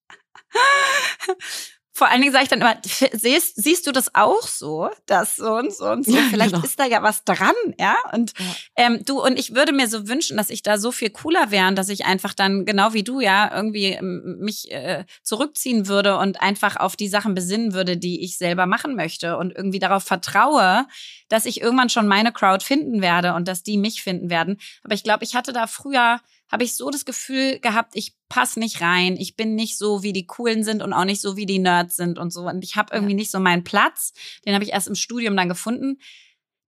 [1.97, 5.55] vor allen Dingen sage ich dann immer, siehst, siehst du das auch so, dass so
[5.55, 6.63] und so und so, ja, vielleicht genau.
[6.63, 7.95] ist da ja was dran, ja.
[8.13, 8.45] Und ja.
[8.75, 11.73] Ähm, du und ich würde mir so wünschen, dass ich da so viel cooler wäre,
[11.73, 16.39] dass ich einfach dann genau wie du ja irgendwie ähm, mich äh, zurückziehen würde und
[16.39, 20.85] einfach auf die Sachen besinnen würde, die ich selber machen möchte und irgendwie darauf vertraue,
[21.29, 24.59] dass ich irgendwann schon meine Crowd finden werde und dass die mich finden werden.
[24.83, 28.59] Aber ich glaube, ich hatte da früher habe ich so das Gefühl gehabt, ich passe
[28.59, 31.45] nicht rein, ich bin nicht so, wie die Coolen sind und auch nicht so, wie
[31.45, 32.47] die Nerds sind und so.
[32.47, 33.17] Und ich habe irgendwie ja.
[33.17, 34.13] nicht so meinen Platz.
[34.45, 35.99] Den habe ich erst im Studium dann gefunden,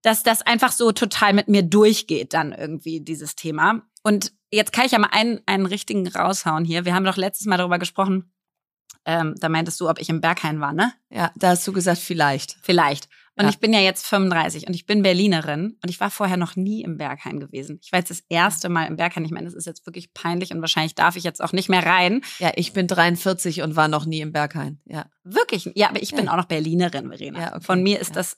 [0.02, 3.82] dass das einfach so total mit mir durchgeht, dann irgendwie dieses Thema.
[4.02, 6.84] Und jetzt kann ich ja mal einen, einen richtigen raushauen hier.
[6.84, 8.32] Wir haben doch letztes Mal darüber gesprochen,
[9.04, 10.92] ähm, da meintest du, ob ich im Berghain war, ne?
[11.10, 12.56] Ja, da hast du gesagt, vielleicht.
[12.62, 13.08] Vielleicht.
[13.36, 13.50] Und ja.
[13.50, 16.82] ich bin ja jetzt 35 und ich bin Berlinerin und ich war vorher noch nie
[16.82, 17.78] im Berghain gewesen.
[17.82, 19.24] Ich war jetzt das erste Mal im Berghain.
[19.24, 21.86] Ich meine, das ist jetzt wirklich peinlich und wahrscheinlich darf ich jetzt auch nicht mehr
[21.86, 22.22] rein.
[22.38, 24.80] Ja, ich bin 43 und war noch nie im Berghain.
[24.84, 25.06] Ja.
[25.24, 25.70] Wirklich?
[25.74, 26.16] Ja, aber ich ja.
[26.18, 27.40] bin auch noch Berlinerin, Verena.
[27.40, 27.64] Ja, okay.
[27.64, 28.36] Von mir ist das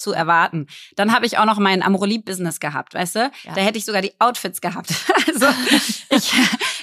[0.00, 0.66] zu erwarten.
[0.96, 3.30] Dann habe ich auch noch mein Amoroli-Business gehabt, weißt du?
[3.44, 3.54] Ja.
[3.54, 4.92] Da hätte ich sogar die Outfits gehabt.
[5.32, 5.46] Also
[6.10, 6.32] ich,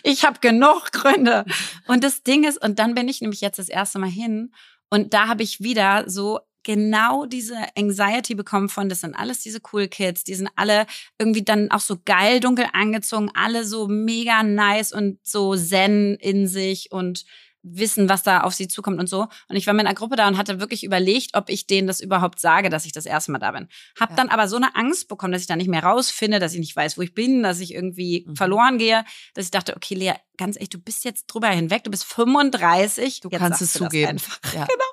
[0.04, 1.44] ich habe genug Gründe.
[1.88, 4.54] Und das Ding ist, und dann bin ich nämlich jetzt das erste Mal hin
[4.90, 9.60] und da habe ich wieder so genau diese Anxiety bekommen von, das sind alles diese
[9.72, 10.86] cool Kids, die sind alle
[11.18, 16.46] irgendwie dann auch so geil dunkel angezogen, alle so mega nice und so zen in
[16.46, 17.24] sich und
[17.64, 19.28] wissen, was da auf sie zukommt und so.
[19.50, 22.00] Und ich war mit einer Gruppe da und hatte wirklich überlegt, ob ich denen das
[22.00, 23.68] überhaupt sage, dass ich das erste Mal da bin.
[24.00, 24.16] Hab ja.
[24.16, 26.76] dann aber so eine Angst bekommen, dass ich da nicht mehr rausfinde, dass ich nicht
[26.76, 28.36] weiß, wo ich bin, dass ich irgendwie mhm.
[28.36, 31.92] verloren gehe, dass ich dachte, okay, Lea, ganz ehrlich, du bist jetzt drüber hinweg, du
[31.92, 33.22] bist 35.
[33.22, 34.22] Du kannst es zugeben.
[34.54, 34.66] Ja.
[34.66, 34.84] genau.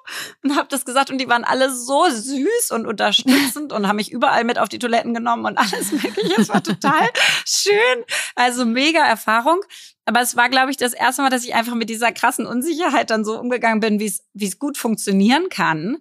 [0.42, 4.10] Und hab das gesagt und die waren alle so süß und unterstützend und haben mich
[4.10, 6.40] überall mit auf die Toiletten genommen und alles mögliche.
[6.40, 7.08] Es war total
[7.46, 8.04] schön.
[8.34, 9.60] Also mega Erfahrung.
[10.06, 13.10] Aber es war, glaube ich, das erste Mal, dass ich einfach mit dieser krassen Unsicherheit
[13.10, 15.98] dann so umgegangen bin, wie es gut funktionieren kann.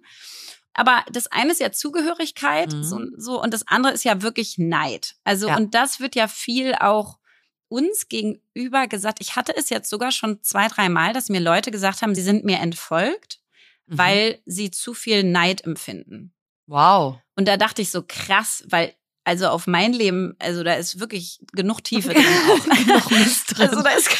[0.74, 2.82] Aber das eine ist ja Zugehörigkeit, mhm.
[2.82, 5.14] so, so, und das andere ist ja wirklich Neid.
[5.22, 5.56] Also, ja.
[5.56, 7.18] und das wird ja viel auch
[7.68, 11.70] uns gegenüber gesagt, ich hatte es jetzt sogar schon zwei, drei Mal, dass mir Leute
[11.70, 13.40] gesagt haben, sie sind mir entfolgt,
[13.86, 13.98] mhm.
[13.98, 16.34] weil sie zu viel Neid empfinden.
[16.66, 17.18] Wow.
[17.36, 21.40] Und da dachte ich so krass, weil also auf mein Leben, also da ist wirklich
[21.52, 22.24] genug Tiefe drin
[22.86, 23.68] genug Mist drin.
[23.68, 24.10] Also da ist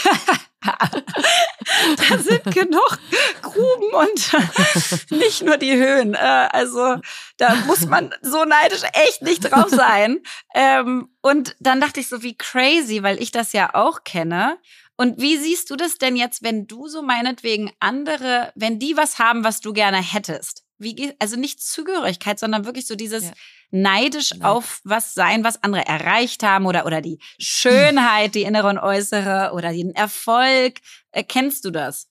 [2.11, 2.99] da sind genug
[3.43, 6.14] Gruben und nicht nur die Höhen.
[6.14, 6.97] Äh, also
[7.37, 10.21] da muss man so neidisch echt nicht drauf sein.
[10.55, 14.59] Ähm, und dann dachte ich so, wie crazy, weil ich das ja auch kenne.
[14.97, 19.19] Und wie siehst du das denn jetzt, wenn du so meinetwegen andere, wenn die was
[19.19, 20.62] haben, was du gerne hättest?
[20.79, 23.33] Wie, also nicht Zugehörigkeit, sondern wirklich so dieses, ja
[23.75, 24.43] neidisch Nein.
[24.43, 29.51] auf was sein, was andere erreicht haben oder, oder die Schönheit, die innere und äußere
[29.53, 30.79] oder den Erfolg.
[31.11, 32.09] Erkennst du das?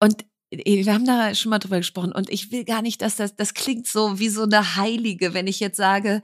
[0.00, 3.16] Und äh, wir haben da schon mal drüber gesprochen und ich will gar nicht, dass
[3.16, 6.22] das, das klingt so wie so eine Heilige, wenn ich jetzt sage,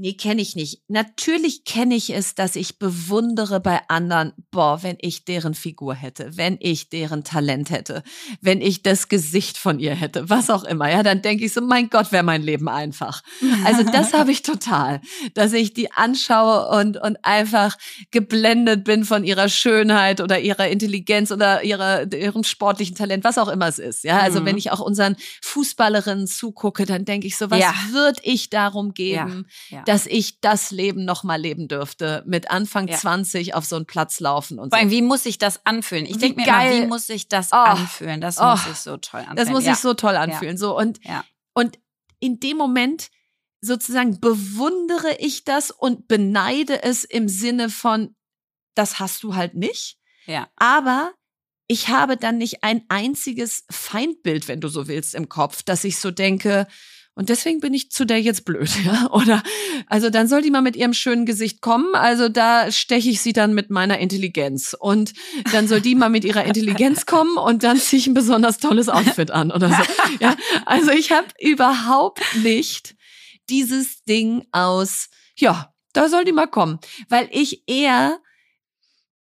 [0.00, 0.82] Nee, kenne ich nicht.
[0.86, 6.36] Natürlich kenne ich es, dass ich bewundere bei anderen, boah, wenn ich deren Figur hätte,
[6.36, 8.04] wenn ich deren Talent hätte,
[8.40, 10.88] wenn ich das Gesicht von ihr hätte, was auch immer.
[10.88, 13.24] Ja, dann denke ich so, mein Gott, wäre mein Leben einfach.
[13.64, 15.00] Also das habe ich total,
[15.34, 17.76] dass ich die anschaue und, und einfach
[18.12, 23.48] geblendet bin von ihrer Schönheit oder ihrer Intelligenz oder ihrer, ihrem sportlichen Talent, was auch
[23.48, 24.04] immer es ist.
[24.04, 24.44] Ja, also mhm.
[24.44, 27.74] wenn ich auch unseren Fußballerinnen zugucke, dann denke ich so, was ja.
[27.90, 29.48] würde ich darum geben?
[29.70, 29.78] Ja.
[29.78, 32.98] Ja dass ich das Leben noch mal leben dürfte, mit Anfang ja.
[32.98, 34.96] 20 auf so einen Platz laufen und Vor allem, so.
[34.96, 36.04] wie muss sich das anfühlen?
[36.04, 36.72] Ich denke mir geil.
[36.72, 37.56] immer, wie muss sich das oh.
[37.56, 38.20] anfühlen?
[38.20, 38.44] Das oh.
[38.44, 39.36] muss sich so toll anfühlen.
[39.36, 39.72] Das muss ja.
[39.72, 40.56] sich so toll anfühlen.
[40.56, 40.58] Ja.
[40.58, 41.00] So und
[41.54, 41.78] und
[42.20, 43.08] in dem Moment
[43.62, 48.14] sozusagen bewundere ich das und beneide es im Sinne von,
[48.74, 49.96] das hast du halt nicht.
[50.26, 50.48] Ja.
[50.56, 51.14] Aber
[51.66, 55.98] ich habe dann nicht ein einziges Feindbild, wenn du so willst, im Kopf, dass ich
[55.98, 56.66] so denke,
[57.18, 59.10] und deswegen bin ich zu der jetzt blöd, ja.
[59.10, 59.42] Oder
[59.88, 61.96] also dann soll die mal mit ihrem schönen Gesicht kommen.
[61.96, 64.76] Also da steche ich sie dann mit meiner Intelligenz.
[64.78, 65.14] Und
[65.50, 68.88] dann soll die mal mit ihrer Intelligenz kommen und dann ziehe ich ein besonders tolles
[68.88, 69.82] Outfit an oder so.
[70.20, 72.94] Ja, also ich habe überhaupt nicht
[73.50, 76.78] dieses Ding aus, ja, da soll die mal kommen.
[77.08, 78.20] Weil ich eher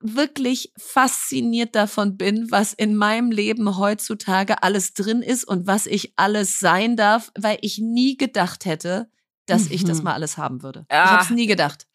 [0.03, 6.13] wirklich fasziniert davon bin, was in meinem Leben heutzutage alles drin ist und was ich
[6.17, 9.09] alles sein darf, weil ich nie gedacht hätte,
[9.45, 9.71] dass mhm.
[9.71, 10.03] ich das mhm.
[10.05, 10.85] mal alles haben würde.
[10.91, 11.05] Ja.
[11.05, 11.87] Ich habe es nie gedacht.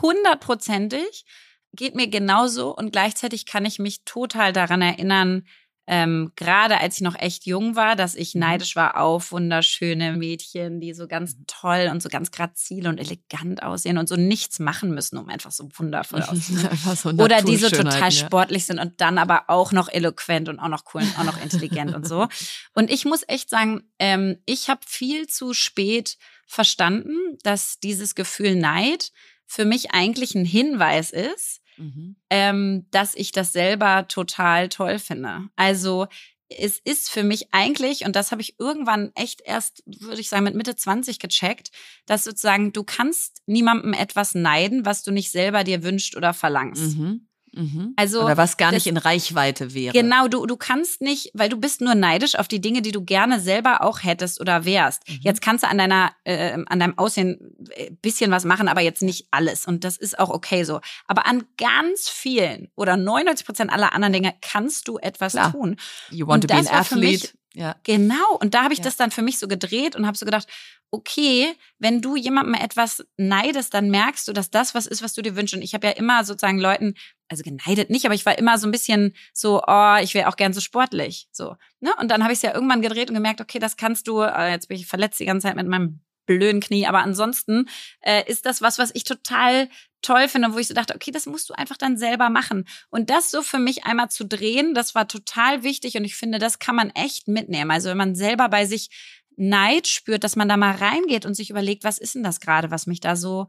[0.00, 1.24] Hundertprozentig
[1.72, 5.46] geht mir genauso und gleichzeitig kann ich mich total daran erinnern,
[5.86, 8.42] ähm, gerade als ich noch echt jung war, dass ich mhm.
[8.42, 11.44] neidisch war auf wunderschöne Mädchen, die so ganz mhm.
[11.46, 15.50] toll und so ganz grazil und elegant aussehen und so nichts machen müssen, um einfach
[15.50, 16.68] so wundervoll auszusehen.
[16.94, 18.10] so Oder die so total ja.
[18.10, 21.42] sportlich sind und dann aber auch noch eloquent und auch noch cool und auch noch
[21.42, 22.28] intelligent und so.
[22.72, 26.16] Und ich muss echt sagen, ähm, ich habe viel zu spät
[26.46, 29.12] verstanden, dass dieses Gefühl Neid
[29.46, 32.16] für mich eigentlich ein Hinweis ist, mhm.
[32.30, 35.48] ähm, dass ich das selber total toll finde.
[35.56, 36.06] Also
[36.48, 40.44] es ist für mich eigentlich, und das habe ich irgendwann echt erst, würde ich sagen,
[40.44, 41.70] mit Mitte 20 gecheckt,
[42.06, 46.96] dass sozusagen du kannst niemandem etwas neiden, was du nicht selber dir wünscht oder verlangst.
[46.96, 47.28] Mhm.
[47.52, 47.94] Mhm.
[47.96, 49.92] Also, Oder was gar nicht in Reichweite wäre.
[49.92, 53.04] Genau, du, du kannst nicht, weil du bist nur neidisch auf die Dinge, die du
[53.04, 55.08] gerne selber auch hättest oder wärst.
[55.08, 55.18] Mhm.
[55.22, 59.02] Jetzt kannst du an deiner, äh, an deinem Aussehen äh, bisschen was machen, aber jetzt
[59.02, 59.66] nicht alles.
[59.66, 60.80] Und das ist auch okay so.
[61.06, 65.52] Aber an ganz vielen oder 99 Prozent aller anderen Dinge kannst du etwas Klar.
[65.52, 65.76] tun.
[66.10, 67.30] You want und to be an athlete.
[67.54, 67.76] Ja.
[67.82, 68.36] Genau.
[68.40, 68.84] Und da habe ich ja.
[68.84, 70.46] das dann für mich so gedreht und habe so gedacht,
[70.92, 75.22] okay, wenn du jemandem etwas neidest, dann merkst du, dass das was ist, was du
[75.22, 75.54] dir wünschst.
[75.54, 76.94] Und ich habe ja immer sozusagen Leuten,
[77.28, 80.36] also geneidet nicht, aber ich war immer so ein bisschen so, oh, ich wäre auch
[80.36, 81.28] gern so sportlich.
[81.32, 81.56] So.
[81.80, 81.92] Ne?
[82.00, 84.50] Und dann habe ich es ja irgendwann gedreht und gemerkt, okay, das kannst du, äh,
[84.50, 86.00] jetzt bin ich verletzt die ganze Zeit mit meinem
[86.38, 87.68] blöden Knie, aber ansonsten
[88.00, 89.68] äh, ist das was, was ich total
[90.02, 92.66] toll finde, wo ich so dachte, okay, das musst du einfach dann selber machen.
[92.88, 96.38] Und das so für mich einmal zu drehen, das war total wichtig und ich finde,
[96.38, 97.70] das kann man echt mitnehmen.
[97.70, 98.88] Also wenn man selber bei sich
[99.36, 102.70] Neid spürt, dass man da mal reingeht und sich überlegt, was ist denn das gerade,
[102.70, 103.46] was mich da so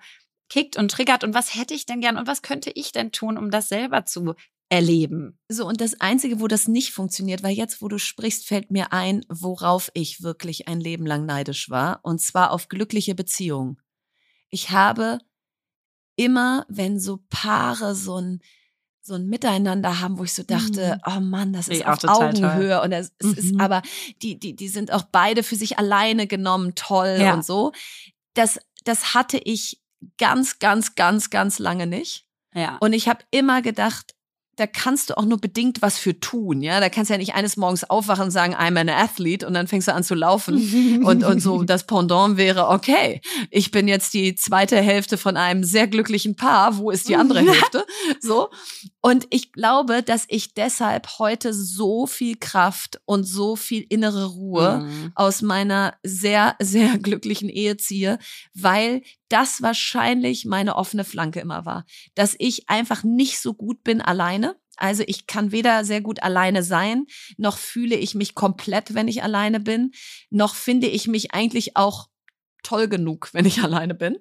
[0.50, 3.38] kickt und triggert und was hätte ich denn gern und was könnte ich denn tun,
[3.38, 4.36] um das selber zu
[4.72, 5.38] erleben.
[5.50, 8.94] So, und das Einzige, wo das nicht funktioniert, weil jetzt, wo du sprichst, fällt mir
[8.94, 13.82] ein, worauf ich wirklich ein Leben lang neidisch war, und zwar auf glückliche Beziehungen.
[14.50, 15.20] Ich habe
[16.16, 18.40] immer, wenn so Paare so ein
[19.04, 21.18] so ein Miteinander haben, wo ich so dachte, mhm.
[21.18, 22.86] oh Mann, das ist ich auf Augenhöhe toll.
[22.86, 23.34] und es, mhm.
[23.34, 23.82] ist aber
[24.22, 27.34] die die die sind auch beide für sich alleine genommen toll ja.
[27.34, 27.72] und so.
[28.36, 29.82] Das das hatte ich
[30.18, 32.28] ganz ganz ganz ganz lange nicht.
[32.54, 32.78] Ja.
[32.80, 34.14] Und ich habe immer gedacht,
[34.58, 36.80] da kannst du auch nur bedingt was für tun, ja.
[36.80, 39.68] Da kannst du ja nicht eines Morgens aufwachen und sagen, I'm an athlete und dann
[39.68, 41.02] fängst du an zu laufen.
[41.06, 45.64] und, und so das Pendant wäre, okay, ich bin jetzt die zweite Hälfte von einem
[45.64, 47.86] sehr glücklichen Paar, wo ist die andere Hälfte?
[48.20, 48.50] So.
[49.02, 54.80] Und ich glaube, dass ich deshalb heute so viel Kraft und so viel innere Ruhe
[54.80, 55.12] mhm.
[55.16, 58.20] aus meiner sehr, sehr glücklichen Ehe ziehe,
[58.54, 61.86] weil das wahrscheinlich meine offene Flanke immer war.
[62.16, 64.56] Dass ich einfach nicht so gut bin alleine.
[64.78, 67.06] Also ich kann weder sehr gut alleine sein,
[67.38, 69.92] noch fühle ich mich komplett, wenn ich alleine bin,
[70.32, 72.08] noch finde ich mich eigentlich auch
[72.64, 74.18] toll genug, wenn ich alleine bin.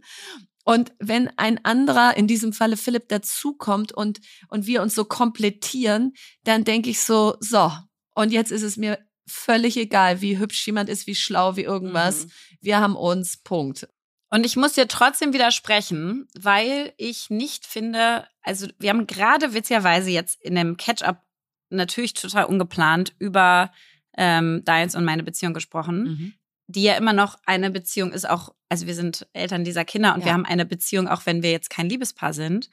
[0.64, 6.12] Und wenn ein anderer, in diesem Falle Philipp, dazukommt und, und wir uns so komplettieren,
[6.44, 7.72] dann denke ich so, so,
[8.14, 12.26] und jetzt ist es mir völlig egal, wie hübsch jemand ist, wie schlau, wie irgendwas.
[12.26, 12.30] Mhm.
[12.60, 13.88] Wir haben uns, Punkt.
[14.30, 20.10] Und ich muss dir trotzdem widersprechen, weil ich nicht finde, also wir haben gerade witzigerweise
[20.10, 21.24] jetzt in dem Catch-up
[21.68, 23.72] natürlich total ungeplant über
[24.16, 26.32] ähm, Deins und meine Beziehung gesprochen, mhm.
[26.68, 30.20] die ja immer noch eine Beziehung ist, auch, also wir sind Eltern dieser Kinder und
[30.20, 30.26] ja.
[30.26, 32.70] wir haben eine Beziehung, auch wenn wir jetzt kein Liebespaar sind.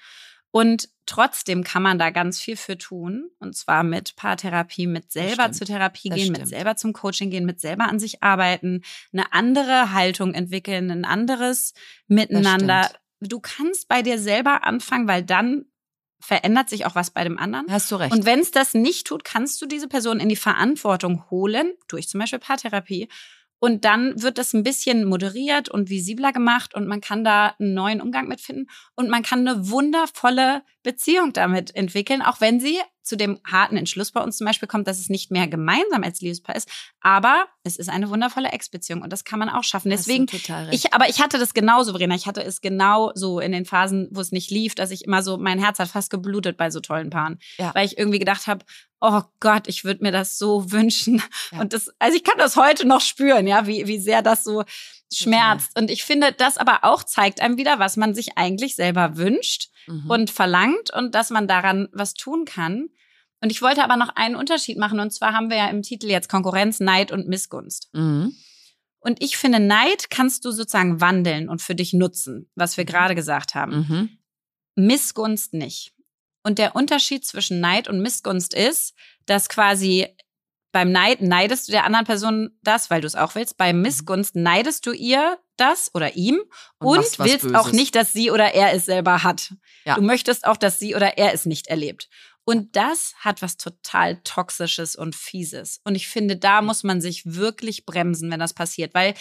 [0.52, 3.30] Und trotzdem kann man da ganz viel für tun.
[3.40, 7.60] Und zwar mit Paartherapie, mit selber zur Therapie gehen, mit selber zum Coaching gehen, mit
[7.60, 8.82] selber an sich arbeiten,
[9.12, 11.74] eine andere Haltung entwickeln, ein anderes
[12.08, 12.90] Miteinander.
[13.20, 15.66] Du kannst bei dir selber anfangen, weil dann
[16.20, 17.66] verändert sich auch was bei dem anderen.
[17.70, 18.12] Hast du recht.
[18.12, 22.08] Und wenn es das nicht tut, kannst du diese Person in die Verantwortung holen, durch
[22.08, 23.08] zum Beispiel Paartherapie,
[23.60, 27.74] und dann wird das ein bisschen moderiert und visibler gemacht und man kann da einen
[27.74, 33.18] neuen Umgang mitfinden und man kann eine wundervolle Beziehung damit entwickeln, auch wenn sie zu
[33.18, 36.56] dem harten Entschluss bei uns zum Beispiel kommt, dass es nicht mehr gemeinsam als Liebespaar
[36.56, 36.70] ist.
[37.02, 39.90] Aber es ist eine wundervolle Ex-Beziehung und das kann man auch schaffen.
[39.90, 40.28] Deswegen,
[40.72, 42.16] ich, aber ich hatte das genauso, Verena.
[42.16, 45.24] Ich hatte es genau so in den Phasen, wo es nicht lief, dass ich immer
[45.24, 47.40] so, mein Herz hat fast geblutet bei so tollen Paaren.
[47.58, 47.76] Ja.
[47.76, 48.64] Weil ich irgendwie gedacht habe,
[49.02, 51.22] oh Gott, ich würde mir das so wünschen.
[51.52, 51.60] Ja.
[51.60, 54.64] Und das, also ich kann das heute noch spüren, ja, wie, wie sehr das so
[55.14, 55.78] schmerzt.
[55.78, 59.70] Und ich finde, das aber auch zeigt einem wieder, was man sich eigentlich selber wünscht
[59.88, 60.10] mhm.
[60.10, 62.90] und verlangt und dass man daran was tun kann.
[63.42, 65.00] Und ich wollte aber noch einen Unterschied machen.
[65.00, 67.90] Und zwar haben wir ja im Titel jetzt Konkurrenz, Neid und Missgunst.
[67.94, 68.36] Mhm.
[69.00, 72.90] Und ich finde, Neid kannst du sozusagen wandeln und für dich nutzen, was wir mhm.
[72.90, 73.88] gerade gesagt haben.
[73.88, 74.10] Mhm.
[74.76, 75.94] Missgunst nicht.
[76.44, 80.08] Und der Unterschied zwischen Neid und Missgunst ist, dass quasi
[80.78, 83.58] beim Neid neidest du der anderen Person das, weil du es auch willst.
[83.58, 83.82] Beim mhm.
[83.82, 86.40] Missgunst neidest du ihr das oder ihm
[86.78, 87.56] und, und willst Böses.
[87.56, 89.56] auch nicht, dass sie oder er es selber hat.
[89.86, 89.96] Ja.
[89.96, 92.10] Du möchtest auch, dass sie oder er es nicht erlebt.
[92.46, 95.82] Und das hat was total Toxisches und Fieses.
[95.84, 98.94] Und ich finde, da muss man sich wirklich bremsen, wenn das passiert.
[98.94, 99.16] Weil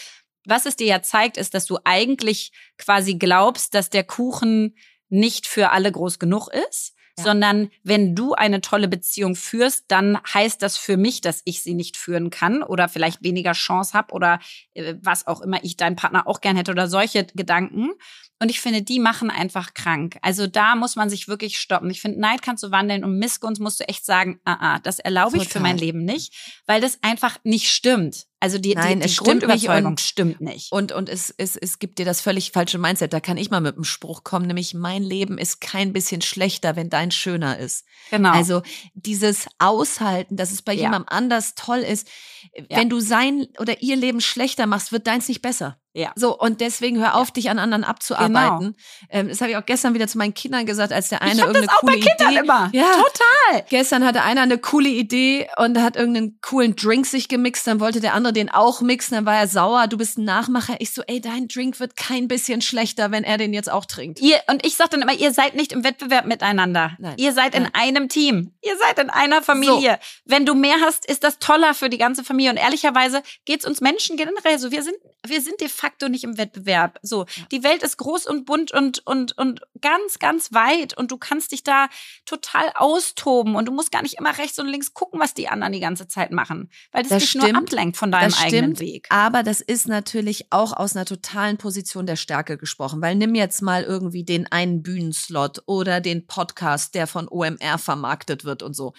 [0.44, 4.76] was es dir ja zeigt, ist, dass du eigentlich quasi glaubst, dass der Kuchen
[5.08, 7.24] nicht für alle groß genug ist ja.
[7.24, 11.74] sondern wenn du eine tolle Beziehung führst, dann heißt das für mich, dass ich sie
[11.74, 14.40] nicht führen kann oder vielleicht weniger Chance habe oder
[14.74, 17.90] äh, was auch immer ich deinen Partner auch gern hätte oder solche Gedanken.
[18.38, 20.18] Und ich finde, die machen einfach krank.
[20.20, 21.88] Also da muss man sich wirklich stoppen.
[21.90, 24.98] Ich finde, Neid kannst du wandeln und Missgunst musst du echt sagen, ah, ah, das
[24.98, 26.34] erlaube ich für mein Leben nicht,
[26.66, 28.26] weil das einfach nicht stimmt.
[28.38, 30.70] Also die, Nein, die, die Grundüberzeugung und, stimmt nicht.
[30.70, 33.12] Und, und es, es, es gibt dir das völlig falsche Mindset.
[33.12, 36.76] Da kann ich mal mit einem Spruch kommen, nämlich mein Leben ist kein bisschen schlechter,
[36.76, 37.86] wenn dein schöner ist.
[38.10, 38.32] Genau.
[38.32, 40.82] Also dieses Aushalten, dass es bei ja.
[40.82, 42.08] jemandem anders toll ist.
[42.54, 42.78] Ja.
[42.78, 45.78] Wenn du sein oder ihr Leben schlechter machst, wird deins nicht besser.
[45.96, 46.12] Ja.
[46.14, 47.32] So, und deswegen hör auf, ja.
[47.32, 48.58] dich an anderen abzuarbeiten.
[48.58, 48.74] Genau.
[49.08, 51.38] Ähm, das habe ich auch gestern wieder zu meinen Kindern gesagt, als der eine ich
[51.38, 52.40] irgendeine das auch coole bei Kindern Idee.
[52.40, 52.70] Immer.
[52.72, 52.92] Ja.
[52.92, 53.64] Total.
[53.70, 58.00] Gestern hatte einer eine coole Idee und hat irgendeinen coolen Drink sich gemixt, dann wollte
[58.00, 60.76] der andere den auch mixen, dann war er sauer, du bist ein Nachmacher.
[60.80, 64.20] Ich so, ey, dein Drink wird kein bisschen schlechter, wenn er den jetzt auch trinkt.
[64.20, 66.94] Ihr, und ich sag dann immer, ihr seid nicht im Wettbewerb miteinander.
[66.98, 67.14] Nein.
[67.16, 67.64] Ihr seid Nein.
[67.64, 68.52] in einem Team.
[68.60, 69.98] Ihr seid in einer Familie.
[70.00, 70.32] So.
[70.32, 72.50] Wenn du mehr hast, ist das toller für die ganze Familie.
[72.50, 74.70] Und ehrlicherweise geht's uns Menschen generell so.
[74.70, 76.98] Wir sind, wir sind de facto nicht im Wettbewerb.
[77.02, 77.44] So, ja.
[77.50, 81.52] die Welt ist groß und bunt und, und, und ganz, ganz weit und du kannst
[81.52, 81.88] dich da
[82.24, 85.72] total austoben und du musst gar nicht immer rechts und links gucken, was die anderen
[85.72, 87.52] die ganze Zeit machen, weil das, das dich stimmt.
[87.52, 89.06] nur ablenkt von deinem das eigenen Weg.
[89.10, 93.62] Aber das ist natürlich auch aus einer totalen Position der Stärke gesprochen, weil nimm jetzt
[93.62, 98.92] mal irgendwie den einen Bühnenslot oder den Podcast, der von OMR vermarktet wird und so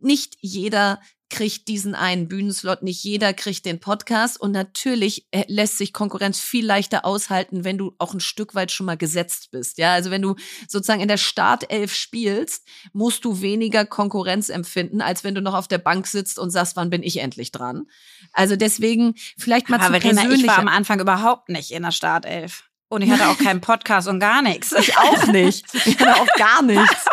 [0.00, 1.00] nicht jeder
[1.32, 6.38] kriegt diesen einen Bühnenslot, nicht jeder kriegt den Podcast und natürlich äh, lässt sich Konkurrenz
[6.38, 9.78] viel leichter aushalten, wenn du auch ein Stück weit schon mal gesetzt bist.
[9.78, 10.36] Ja, also wenn du
[10.68, 15.68] sozusagen in der Startelf spielst, musst du weniger Konkurrenz empfinden, als wenn du noch auf
[15.68, 17.86] der Bank sitzt und sagst, wann bin ich endlich dran?
[18.34, 21.92] Also deswegen vielleicht mal Aber zu Verena, ich war am Anfang überhaupt nicht in der
[21.92, 22.64] Startelf.
[22.92, 24.72] Und ich hatte auch keinen Podcast und gar nichts.
[24.72, 25.64] Ich auch nicht.
[25.86, 27.06] Ich hatte auch gar nichts.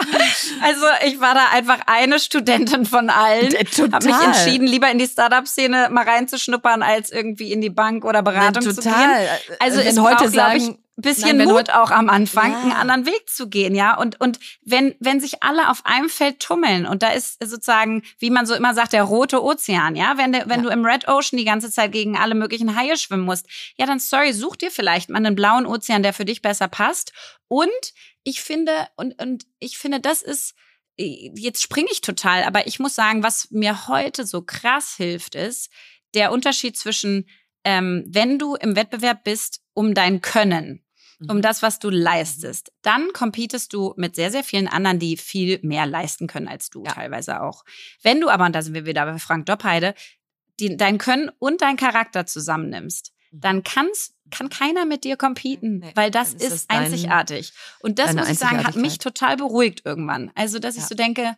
[0.61, 3.49] Also ich war da einfach eine Studentin von allen.
[3.49, 3.91] Total.
[3.93, 8.21] Habe mich entschieden, lieber in die Startup-Szene mal reinzuschnuppern, als irgendwie in die Bank oder
[8.21, 9.07] Beratung Nein, zu total.
[9.19, 9.57] gehen.
[9.59, 12.59] Also Wenn es heute ich, sagen- bisschen Nein, Mut auch am Anfang, Ja.
[12.61, 13.97] einen anderen Weg zu gehen, ja.
[13.97, 18.29] Und, und wenn, wenn sich alle auf einem Feld tummeln und da ist sozusagen, wie
[18.29, 20.17] man so immer sagt, der rote Ozean, ja.
[20.17, 20.67] Wenn, der, wenn Ja.
[20.67, 23.99] du im Red Ocean die ganze Zeit gegen alle möglichen Haie schwimmen musst, ja, dann
[23.99, 27.13] sorry, such dir vielleicht mal einen blauen Ozean, der für dich besser passt.
[27.47, 27.69] Und
[28.23, 30.53] ich finde, und, und ich finde, das ist,
[30.97, 35.71] jetzt springe ich total, aber ich muss sagen, was mir heute so krass hilft, ist
[36.13, 37.29] der Unterschied zwischen,
[37.63, 40.83] ähm, wenn du im Wettbewerb bist, um dein Können.
[41.27, 45.59] Um das, was du leistest, dann competest du mit sehr, sehr vielen anderen, die viel
[45.63, 46.93] mehr leisten können als du Ja.
[46.93, 47.65] teilweise auch.
[48.03, 49.95] Wenn du aber, und da sind wir wieder bei Frank Doppheide,
[50.59, 53.39] die, dein Können und dein Charakter zusammennimmst, Mhm.
[53.41, 57.51] dann kann's, kann keiner mit dir competen, Nee, weil das ist ist, dein- einzigartig.
[57.81, 60.31] Und das muss ich sagen, hat mich total beruhigt irgendwann.
[60.35, 60.87] Also, dass ich Ja.
[60.87, 61.35] so denke,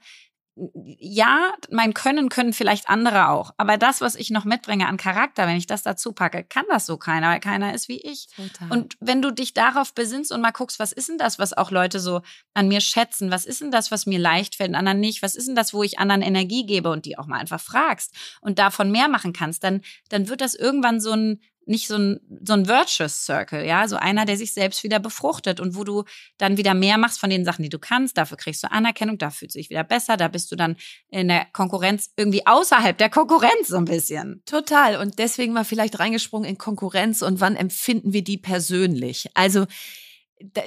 [0.74, 3.52] ja, mein Können können vielleicht andere auch.
[3.58, 6.86] Aber das, was ich noch mitbringe an Charakter, wenn ich das dazu packe, kann das
[6.86, 8.28] so keiner, weil keiner ist wie ich.
[8.36, 8.72] Total.
[8.72, 11.72] Und wenn du dich darauf besinnst und mal guckst, was ist denn das, was auch
[11.72, 12.22] Leute so
[12.54, 13.32] an mir schätzen?
[13.32, 15.24] Was ist denn das, was mir leicht fällt und anderen nicht?
[15.24, 18.14] Was ist denn das, wo ich anderen Energie gebe und die auch mal einfach fragst
[18.42, 22.20] und davon mehr machen kannst, dann, dann wird das irgendwann so ein, nicht so ein,
[22.44, 26.04] so ein Virtuous Circle, ja, so einer, der sich selbst wieder befruchtet und wo du
[26.38, 28.18] dann wieder mehr machst von den Sachen, die du kannst.
[28.18, 30.76] Dafür kriegst du Anerkennung, da fühlst du dich wieder besser, da bist du dann
[31.10, 34.42] in der Konkurrenz irgendwie außerhalb der Konkurrenz so ein bisschen.
[34.46, 34.98] Total.
[34.98, 39.28] Und deswegen mal vielleicht reingesprungen in Konkurrenz und wann empfinden wir die persönlich?
[39.36, 39.66] Also,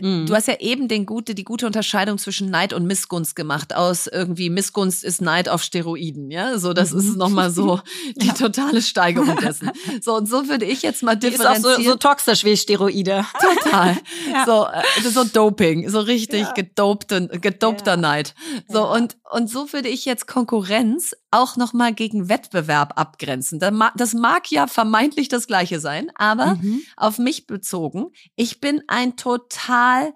[0.00, 0.26] Mhm.
[0.26, 3.74] du hast ja eben den gute, die gute Unterscheidung zwischen Neid und Missgunst gemacht.
[3.74, 6.58] Aus irgendwie Missgunst ist Neid auf Steroiden, ja.
[6.58, 7.18] So, das ist Mhm.
[7.18, 7.80] nochmal so
[8.16, 8.32] die Ja.
[8.34, 9.70] totale Steigerung dessen.
[10.00, 11.82] So, und so würde ich jetzt mal Die ist auch differenzieren.
[11.84, 13.24] so, so toxisch wie Steroide.
[13.64, 13.96] Total.
[14.30, 14.44] Ja.
[14.46, 16.52] So, äh, so Doping, so richtig Ja.
[16.52, 17.96] gedopte, gedopter.
[17.96, 18.34] Neid.
[18.68, 23.58] So, und, und so würde ich jetzt Konkurrenz auch nochmal gegen Wettbewerb abgrenzen.
[23.58, 26.82] Das mag, ja vermeintlich das Gleiche sein, aber Mhm.
[26.96, 30.14] auf mich bezogen, ich bin ein total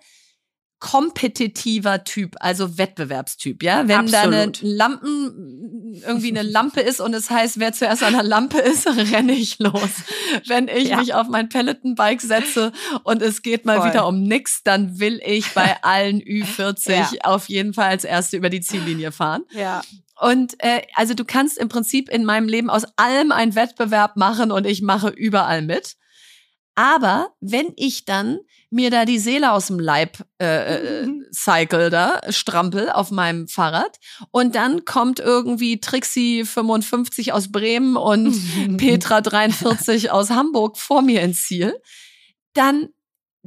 [0.81, 3.88] kompetitiver Typ, also Wettbewerbstyp, ja.
[3.88, 4.61] Wenn da eine Absolut.
[4.62, 9.33] Lampen, irgendwie eine Lampe ist und es heißt, wer zuerst an der Lampe ist, renne
[9.33, 9.91] ich los.
[10.47, 10.99] Wenn ich Ja.
[10.99, 13.88] mich auf mein Peloton-Bike setze und es geht mal Voll.
[13.91, 17.11] wieder um nix, dann will ich bei allen Ü40 Ja.
[17.25, 19.43] auf jeden Fall als Erste über die Ziellinie fahren.
[19.51, 19.83] Ja.
[20.21, 24.51] Und äh, also du kannst im Prinzip in meinem Leben aus allem einen Wettbewerb machen
[24.53, 25.95] und ich mache überall mit.
[26.75, 28.38] Aber wenn ich dann
[28.71, 33.99] mir da die Seele aus dem Leib äh, äh, cycle da, strampel auf meinem Fahrrad.
[34.31, 38.37] Und dann kommt irgendwie Trixie 55 aus Bremen und
[38.77, 41.81] Petra 43 aus Hamburg vor mir ins Ziel,
[42.53, 42.89] dann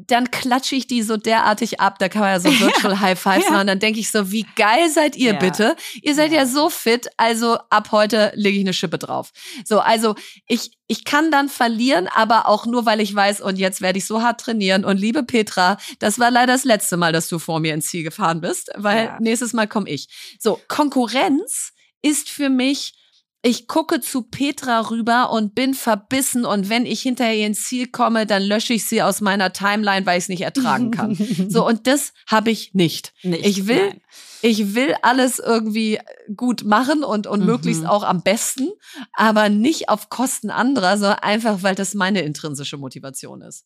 [0.07, 3.45] dann klatsche ich die so derartig ab, da kann man ja so Virtual High Fives
[3.45, 3.51] Ja.
[3.51, 5.39] machen, dann denke ich so, wie geil seid ihr Ja.
[5.39, 5.75] bitte?
[6.01, 6.39] Ihr seid ja.
[6.39, 6.45] Ja.
[6.45, 9.31] so fit, also ab heute lege ich eine Schippe drauf.
[9.65, 10.15] So, also
[10.47, 14.05] ich, ich kann dann verlieren, aber auch nur, weil ich weiß, und jetzt werde ich
[14.05, 14.83] so hart trainieren.
[14.85, 18.03] Und liebe Petra, das war leider das letzte Mal, dass du vor mir ins Ziel
[18.03, 19.17] gefahren bist, weil Ja.
[19.21, 20.07] nächstes Mal komme ich.
[20.39, 22.93] So, Konkurrenz ist für mich
[23.43, 28.25] ich gucke zu Petra rüber und bin verbissen und wenn ich hinterher ins Ziel komme,
[28.27, 31.17] dann lösche ich sie aus meiner Timeline, weil ich es nicht ertragen kann.
[31.49, 33.13] So, und das habe ich nicht.
[33.23, 34.01] Nicht, Ich will, nein.
[34.43, 35.99] ich will alles irgendwie
[36.35, 37.45] gut machen und, und Mhm.
[37.47, 38.69] möglichst auch am besten,
[39.13, 43.65] aber nicht auf Kosten anderer, sondern einfach, weil das meine intrinsische Motivation ist.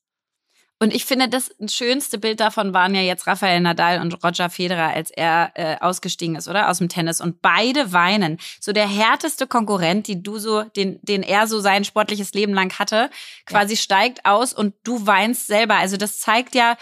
[0.80, 4.94] Und ich finde, das schönste Bild davon waren ja jetzt Rafael Nadal und Roger Federer,
[4.94, 6.70] als er äh, ausgestiegen ist, oder?
[6.70, 7.22] Aus dem Tennis.
[7.22, 8.40] Und beide weinen.
[8.60, 12.78] So der härteste Konkurrent, die du so, den, den er so sein sportliches Leben lang
[12.78, 13.10] hatte,
[13.46, 15.76] quasi steigt aus und du weinst selber.
[15.76, 16.76] Also das zeigt ja,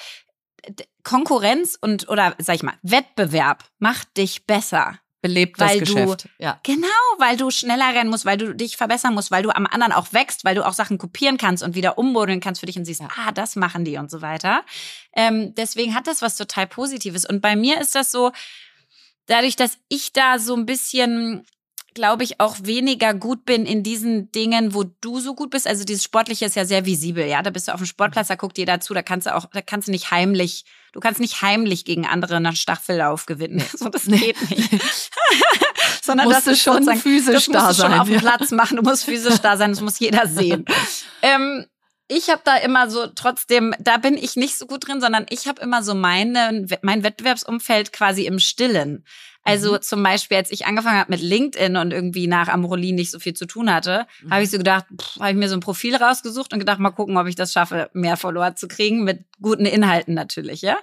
[1.03, 4.99] Konkurrenz und, oder sag ich mal, Wettbewerb macht dich besser.
[5.23, 6.29] Belebt Weil das du- Geschäft.
[6.37, 6.59] ja.
[6.63, 9.93] Genau, weil du schneller rennen musst, weil du dich verbessern musst, weil du am anderen
[9.93, 12.83] auch wächst, weil du auch Sachen kopieren kannst und wieder ummodeln kannst für dich und
[12.83, 14.63] siehst, ah, das machen die und so weiter.
[15.15, 17.25] Ähm, deswegen hat das was total Positives.
[17.25, 18.33] Und bei mir ist das so,
[19.27, 21.45] dadurch, dass ich da so ein bisschen
[21.93, 25.67] glaube ich, auch weniger gut bin in diesen Dingen, wo du so gut bist.
[25.67, 27.41] Also dieses Sportliche ist ja sehr visibel, ja.
[27.41, 29.61] Da bist du auf dem Sportplatz, da guckt jeder zu, da kannst du auch, da
[29.61, 33.63] kannst du nicht heimlich, du kannst nicht heimlich gegen andere einen Staffellauf gewinnen.
[33.77, 34.69] So, das geht nicht.
[36.01, 38.19] Sondern Musst das ist schon physisch das musst da du schon sein, auf dem.
[38.19, 38.77] Platz machen.
[38.77, 40.65] Du musst physisch da sein, das muss jeder sehen.
[41.21, 41.65] ähm,
[42.07, 45.47] ich habe da immer so trotzdem, da bin ich nicht so gut drin, sondern ich
[45.47, 49.05] habe immer so meine, mein Wettbewerbsumfeld quasi im Stillen.
[49.45, 49.81] Also mhm.
[49.81, 53.33] zum Beispiel, als ich angefangen habe mit LinkedIn und irgendwie nach Amorolin nicht so viel
[53.33, 54.31] zu tun hatte, mhm.
[54.31, 54.85] habe ich so gedacht,
[55.19, 57.89] habe ich mir so ein Profil rausgesucht und gedacht, mal gucken, ob ich das schaffe,
[57.93, 60.77] mehr Follower zu kriegen mit guten Inhalten natürlich, ja.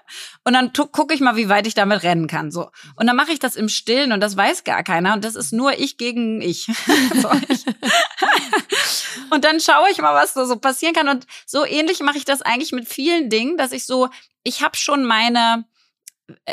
[0.45, 2.71] Und dann gucke ich mal, wie weit ich damit rennen kann, so.
[2.97, 5.53] Und dann mache ich das im Stillen und das weiß gar keiner und das ist
[5.53, 6.69] nur ich gegen ich.
[9.31, 12.27] und dann schaue ich mal, was so, so passieren kann und so ähnlich mache ich
[12.27, 14.11] das eigentlich mit vielen Dingen, dass ich so,
[14.43, 15.65] ich habe schon meine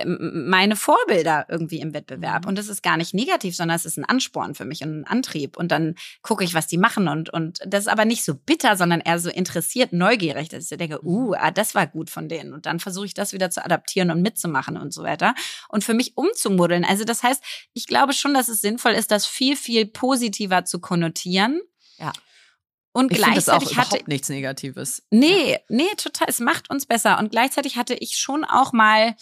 [0.05, 2.43] meine Vorbilder irgendwie im Wettbewerb.
[2.43, 2.49] Mhm.
[2.49, 5.07] Und das ist gar nicht negativ, sondern es ist ein Ansporn für mich und ein
[5.07, 5.57] Antrieb.
[5.57, 7.07] Und dann gucke ich, was die machen.
[7.07, 10.77] Und, und das ist aber nicht so bitter, sondern eher so interessiert, neugierig, dass ich
[10.77, 12.53] denke, uh, ah, das war gut von denen.
[12.53, 15.35] Und dann versuche ich das wieder zu adaptieren und mitzumachen und so weiter.
[15.69, 16.85] Und für mich umzumuddeln.
[16.85, 20.79] Also das heißt, ich glaube schon, dass es sinnvoll ist, das viel, viel positiver zu
[20.79, 21.61] konnotieren.
[21.97, 22.13] Ja.
[22.97, 25.03] Und ich gleichzeitig das auch hatte nichts Negatives.
[25.11, 26.29] Nee, nee, total.
[26.29, 27.19] Es macht uns besser.
[27.19, 29.15] Und gleichzeitig hatte ich schon auch mal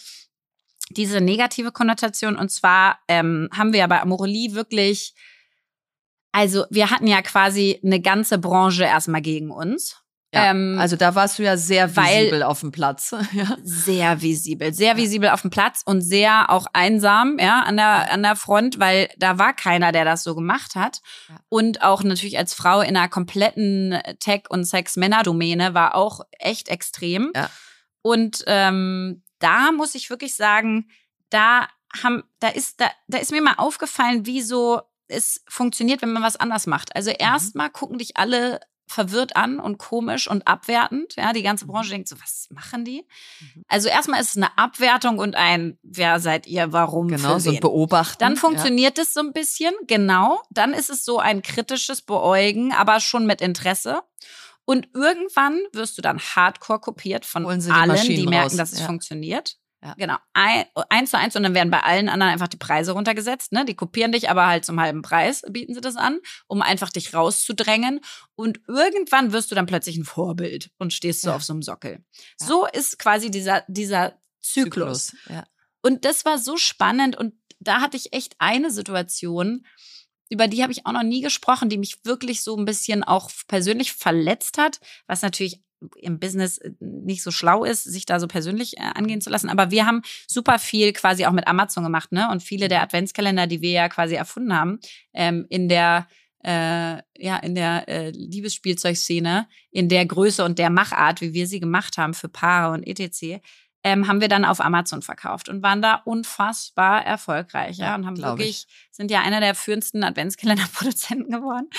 [0.90, 2.36] diese negative Konnotation.
[2.36, 5.14] Und zwar ähm, haben wir ja bei Amorelie wirklich,
[6.32, 10.02] also wir hatten ja quasi eine ganze Branche erstmal gegen uns.
[10.34, 13.14] Ja, ähm, also da warst du ja sehr visibel auf dem Platz.
[13.32, 13.56] ja.
[13.62, 18.22] Sehr visibel, sehr visibel auf dem Platz und sehr auch einsam, ja, an der, an
[18.22, 21.00] der Front, weil da war keiner, der das so gemacht hat.
[21.28, 21.36] Ja.
[21.48, 27.32] Und auch natürlich als Frau in einer kompletten Tech- und Sex-Männer-Domäne war auch echt extrem.
[27.34, 27.48] Ja.
[28.02, 30.88] Und ähm, da muss ich wirklich sagen,
[31.30, 31.68] da
[32.02, 36.22] haben, da ist, da, da ist mir mal aufgefallen, wie so es funktioniert, wenn man
[36.22, 36.94] was anders macht.
[36.94, 37.16] Also mhm.
[37.18, 41.14] erstmal gucken dich alle verwirrt an und komisch und abwertend.
[41.16, 41.70] Ja, die ganze mhm.
[41.70, 43.04] Branche denkt so, was machen die?
[43.40, 43.64] Mhm.
[43.68, 47.08] Also erstmal ist es eine Abwertung und ein, wer seid ihr, warum?
[47.08, 48.18] Genau, so ein Beobachten.
[48.20, 49.22] Dann funktioniert es ja.
[49.22, 50.40] so ein bisschen, genau.
[50.50, 54.02] Dann ist es so ein kritisches Beäugen, aber schon mit Interesse.
[54.66, 57.60] Und irgendwann wirst du dann hardcore kopiert von allen,
[58.02, 58.56] die, die merken, raus.
[58.56, 58.86] dass es ja.
[58.86, 59.56] funktioniert.
[59.82, 59.94] Ja.
[59.96, 60.16] Genau.
[60.32, 63.52] Ein, eins zu eins und dann werden bei allen anderen einfach die Preise runtergesetzt.
[63.52, 63.64] Ne?
[63.64, 67.14] Die kopieren dich aber halt zum halben Preis, bieten sie das an, um einfach dich
[67.14, 68.00] rauszudrängen.
[68.34, 71.36] Und irgendwann wirst du dann plötzlich ein Vorbild und stehst so ja.
[71.36, 72.04] auf so einem Sockel.
[72.40, 72.46] Ja.
[72.46, 75.08] So ist quasi dieser, dieser Zyklus.
[75.08, 75.42] Zyklus.
[75.82, 79.64] Und das war so spannend und da hatte ich echt eine Situation,
[80.28, 83.30] über die habe ich auch noch nie gesprochen, die mich wirklich so ein bisschen auch
[83.46, 85.60] persönlich verletzt hat, was natürlich
[85.96, 89.48] im Business äh, nicht so schlau ist, sich da so persönlich äh, angehen zu lassen.
[89.48, 92.30] Aber wir haben super viel quasi auch mit Amazon gemacht, ne?
[92.30, 94.80] Und viele der Adventskalender, die wir ja quasi erfunden haben,
[95.12, 96.08] ähm, in der
[96.42, 101.60] äh, ja in der äh, Liebesspielzeugszene, in der Größe und der Machart, wie wir sie
[101.60, 103.42] gemacht haben für Paare und etc
[103.86, 107.76] ähm, haben wir dann auf Amazon verkauft und waren da unfassbar erfolgreich.
[107.76, 108.86] Ja, und haben wirklich, ich.
[108.90, 111.70] sind ja einer der führendsten Adventskalenderproduzenten geworden.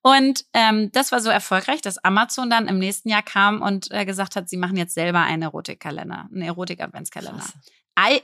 [0.00, 4.06] Und ähm, das war so erfolgreich, dass Amazon dann im nächsten Jahr kam und äh,
[4.06, 7.44] gesagt hat, sie machen jetzt selber einen Erotikkalender, einen Erotik-Adventskalender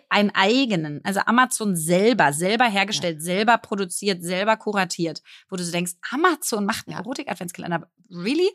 [0.08, 3.24] einen eigenen, also Amazon selber, selber hergestellt, ja.
[3.24, 7.00] selber produziert, selber kuratiert, wo du so denkst, Amazon macht einen ja.
[7.00, 8.48] Erotik-Adventskalender, really?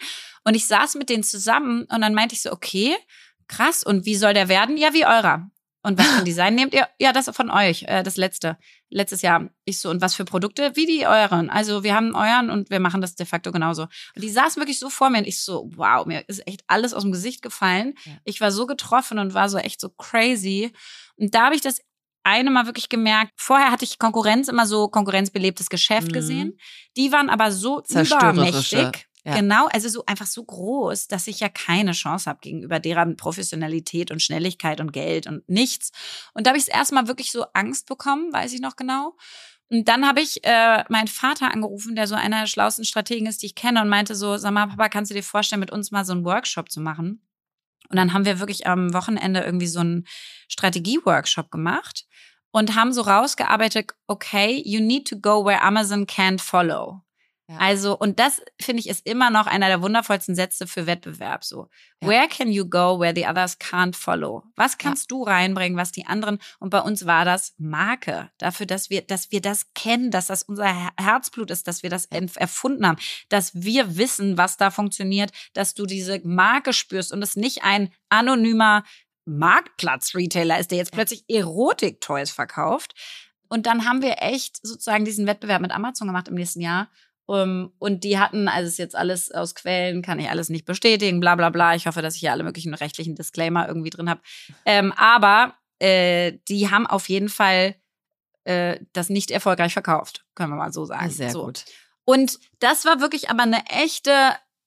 [0.44, 2.96] Und ich saß mit denen zusammen und dann meinte ich so, okay,
[3.52, 4.78] krass, und wie soll der werden?
[4.78, 5.52] Ja, wie eurer.
[5.84, 6.88] Und was für ein Design nehmt ihr?
[7.00, 8.58] Ja, das von euch, äh, das letzte,
[8.90, 9.50] letztes Jahr.
[9.66, 10.76] Ich so, und was für Produkte?
[10.76, 11.50] Wie die euren.
[11.50, 13.84] Also wir haben euren und wir machen das de facto genauso.
[13.84, 16.94] Und die saßen wirklich so vor mir und ich so, wow, mir ist echt alles
[16.94, 17.96] aus dem Gesicht gefallen.
[18.06, 18.14] Ja.
[18.26, 20.72] Ich war so getroffen und war so echt so crazy.
[21.16, 21.82] Und da habe ich das
[22.24, 26.14] eine Mal wirklich gemerkt, vorher hatte ich Konkurrenz, immer so konkurrenzbelebtes Geschäft mhm.
[26.14, 26.60] gesehen.
[26.96, 29.08] Die waren aber so übermächtig.
[29.24, 29.36] Ja.
[29.36, 34.10] Genau, also so einfach so groß, dass ich ja keine Chance habe gegenüber deren Professionalität
[34.10, 35.92] und Schnelligkeit und Geld und nichts.
[36.34, 39.16] Und da habe ich es erstmal wirklich so Angst bekommen, weiß ich noch genau.
[39.70, 43.42] Und dann habe ich äh, meinen Vater angerufen, der so einer der schlauesten Strategen ist,
[43.42, 45.92] die ich kenne, und meinte so, sag mal, Papa, kannst du dir vorstellen, mit uns
[45.92, 47.22] mal so einen Workshop zu machen?
[47.90, 50.08] Und dann haben wir wirklich am Wochenende irgendwie so einen
[50.50, 52.06] Strategie-Workshop gemacht
[52.52, 57.02] und haben so rausgearbeitet, okay, you need to go where Amazon can't follow.
[57.58, 61.44] Also, und das finde ich ist immer noch einer der wundervollsten Sätze für Wettbewerb.
[61.44, 61.68] So,
[62.02, 62.08] ja.
[62.08, 64.44] where can you go where the others can't follow?
[64.56, 65.18] Was kannst ja.
[65.18, 66.40] du reinbringen, was die anderen?
[66.60, 70.44] Und bei uns war das Marke dafür, dass wir, dass wir das kennen, dass das
[70.44, 75.74] unser Herzblut ist, dass wir das erfunden haben, dass wir wissen, was da funktioniert, dass
[75.74, 78.84] du diese Marke spürst und es nicht ein anonymer
[79.26, 82.94] Marktplatz-Retailer ist, der jetzt plötzlich Erotik-Toys verkauft.
[83.50, 86.90] Und dann haben wir echt sozusagen diesen Wettbewerb mit Amazon gemacht im nächsten Jahr.
[87.28, 90.66] Um, ähm, und die hatten, also ist jetzt alles aus Quellen, kann ich alles nicht
[90.66, 91.76] bestätigen, bla bla bla.
[91.76, 94.22] Ich hoffe, dass ich hier alle möglichen rechtlichen Disclaimer irgendwie drin habe.
[94.66, 97.76] Ähm, aber äh, die haben auf jeden Fall
[98.44, 101.10] äh, das nicht erfolgreich verkauft, können wir mal so sagen.
[101.10, 101.46] Sehr so.
[101.46, 101.66] gut.
[102.06, 104.12] Und das war wirklich aber eine echte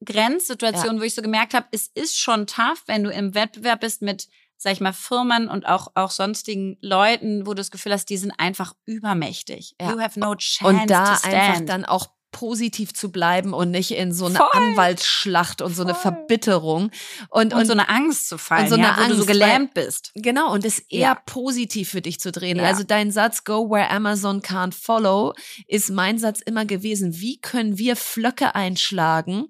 [0.05, 1.01] Grenzsituation, ja.
[1.01, 4.29] wo ich so gemerkt habe, es ist schon tough, wenn du im Wettbewerb bist mit
[4.57, 8.17] sag ich mal, Firmen und auch, auch sonstigen Leuten, wo du das Gefühl hast, die
[8.17, 9.77] sind einfach übermächtig.
[9.81, 9.93] Ja.
[9.93, 11.35] You have no chance Und da to stand.
[11.35, 14.49] einfach dann auch positiv zu bleiben und nicht in so eine Voll.
[14.53, 16.03] Anwaltsschlacht und so eine Voll.
[16.13, 16.91] Verbitterung
[17.31, 19.73] und, und, so eine Angst zu fallen, und so eine ja, wo du so gelähmt
[19.73, 20.11] bist.
[20.17, 21.15] Genau, und es eher Ja.
[21.15, 22.59] positiv für dich zu drehen.
[22.59, 22.65] Ja.
[22.65, 25.33] Also dein Satz, go where Amazon can't follow,
[25.69, 27.21] ist mein Satz immer gewesen.
[27.21, 29.47] Wie können wir Flöcke einschlagen,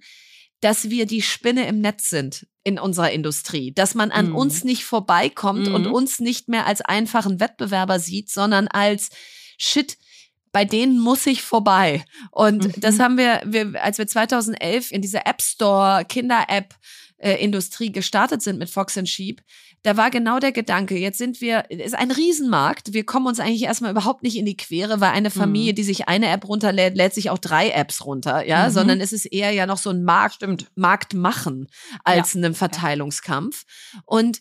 [0.61, 4.37] dass wir die Spinne im Netz sind in unserer Industrie, dass man an Mhm.
[4.37, 5.93] uns nicht vorbeikommt und Mhm.
[5.93, 9.09] uns nicht mehr als einfachen Wettbewerber sieht, sondern als
[9.59, 9.97] Shit,
[10.55, 12.05] bei denen muss ich vorbei.
[12.31, 12.81] Und Mhm.
[12.81, 16.75] das haben wir, wir, als wir 2011 in dieser App Store, Kinder-App,
[17.19, 19.43] äh, Industrie gestartet sind mit Fox and Sheep,
[19.83, 23.39] da war genau der Gedanke, jetzt sind wir, es ist ein Riesenmarkt, wir kommen uns
[23.41, 25.77] eigentlich erstmal überhaupt nicht in die Quere, weil eine Familie, Mhm.
[25.77, 28.73] die sich eine App runterlädt, lädt sich auch drei Apps runter, ja, Mhm.
[28.73, 30.47] sondern es ist eher ja noch so ein Markt,
[30.77, 31.69] Markt machen
[32.05, 33.65] als ein Verteilungskampf.
[34.07, 34.41] Und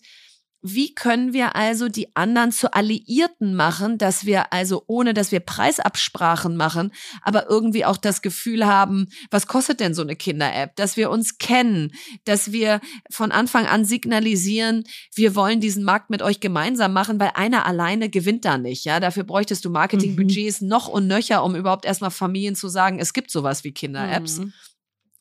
[0.65, 5.41] wie können wir also die anderen zu Alliierten machen, dass wir also ohne, dass wir
[5.41, 10.95] Preisabsprachen machen, aber irgendwie auch das Gefühl haben, was kostet denn so eine Kinder-App, dass
[10.95, 11.91] wir uns kennen,
[12.23, 12.79] dass wir
[13.11, 18.09] von Anfang an signalisieren, wir wollen diesen Markt mit euch gemeinsam machen, weil einer alleine
[18.09, 22.55] gewinnt da nicht, ja, dafür bräuchtest du Marketingbudgets noch und nöcher, um überhaupt erstmal Familien
[22.55, 24.39] zu sagen, es gibt sowas wie Kinder-Apps.
[24.39, 24.53] Mhm.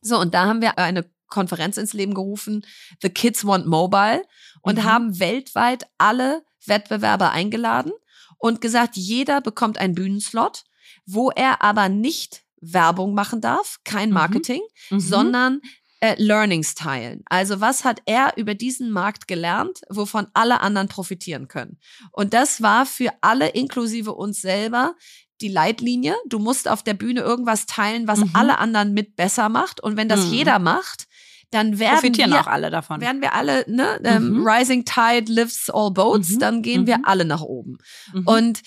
[0.03, 2.65] So, und da haben wir eine Konferenz ins Leben gerufen,
[3.01, 4.23] The Kids Want Mobile,
[4.63, 4.85] und Mhm.
[4.85, 7.93] haben weltweit alle Wettbewerber eingeladen
[8.39, 10.65] und gesagt, jeder bekommt einen Bühnenslot,
[11.07, 14.15] wo er aber nicht Werbung machen darf, kein Mhm.
[14.15, 15.01] Marketing, Mhm.
[15.01, 15.61] sondern
[16.05, 17.23] äh, Learnings teilen.
[17.27, 21.79] Also was hat er über diesen Markt gelernt, wovon alle anderen profitieren können?
[22.11, 24.97] Und das war für alle, inklusive uns selber,
[25.41, 26.17] die Leitlinie.
[26.27, 28.31] Du musst auf der Bühne irgendwas teilen, was Mhm.
[28.35, 29.81] alle anderen mit besser macht.
[29.81, 30.33] Und wenn das Mhm.
[30.33, 31.07] jeder macht,
[31.53, 33.01] dann werden Profitieren wir auch alle davon.
[33.01, 34.47] werden wir alle, ne, ähm, Mhm.
[34.47, 36.39] Rising Tide lifts all boats, Mhm.
[36.41, 37.05] dann gehen wir Mhm.
[37.05, 37.79] alle nach oben.
[38.13, 38.27] Mhm.
[38.27, 38.61] Und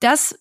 [0.00, 0.34] das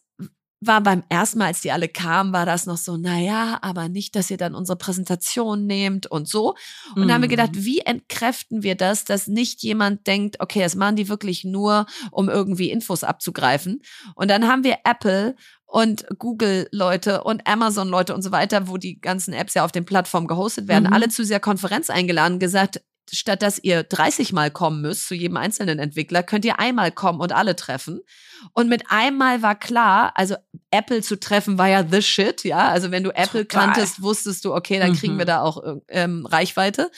[0.63, 4.15] war beim ersten Mal, als die alle kamen, war das noch so, naja, aber nicht,
[4.15, 6.55] dass ihr dann unsere Präsentation nehmt und so.
[6.95, 7.31] Und da haben wir Mhm.
[7.31, 11.87] gedacht, wie entkräften wir das, dass nicht jemand denkt, okay, das machen die wirklich nur,
[12.11, 13.81] um irgendwie Infos abzugreifen.
[14.15, 15.35] Und dann haben wir Apple
[15.65, 20.27] und Google-Leute und Amazon-Leute und so weiter, wo die ganzen Apps ja auf den Plattformen
[20.27, 20.93] gehostet werden, Mhm.
[20.93, 22.81] alle zu dieser Konferenz eingeladen, gesagt,
[23.11, 27.19] statt dass ihr 30 Mal kommen müsst zu jedem einzelnen Entwickler, könnt ihr einmal kommen
[27.19, 28.01] und alle treffen.
[28.53, 30.35] Und mit einmal war klar, also
[30.71, 32.69] Apple zu treffen war ja the shit, ja.
[32.69, 33.65] Also wenn du Apple Total.
[33.73, 35.17] kanntest, wusstest du, okay, dann kriegen Mhm.
[35.19, 36.89] wir da auch ähm, Reichweite.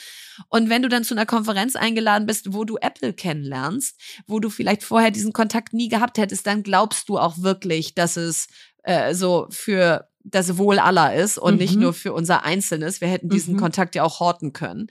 [0.48, 4.48] Und wenn du dann zu einer Konferenz eingeladen bist, wo du Apple kennenlernst, wo du
[4.50, 8.46] vielleicht vorher diesen Kontakt nie gehabt hättest, dann glaubst du auch wirklich, dass es
[8.84, 11.82] äh, so für das Wohl aller ist und nicht Mhm.
[11.82, 13.00] nur für unser Einzelnes.
[13.02, 13.60] Wir hätten diesen Mhm.
[13.60, 14.86] Kontakt ja auch horten können.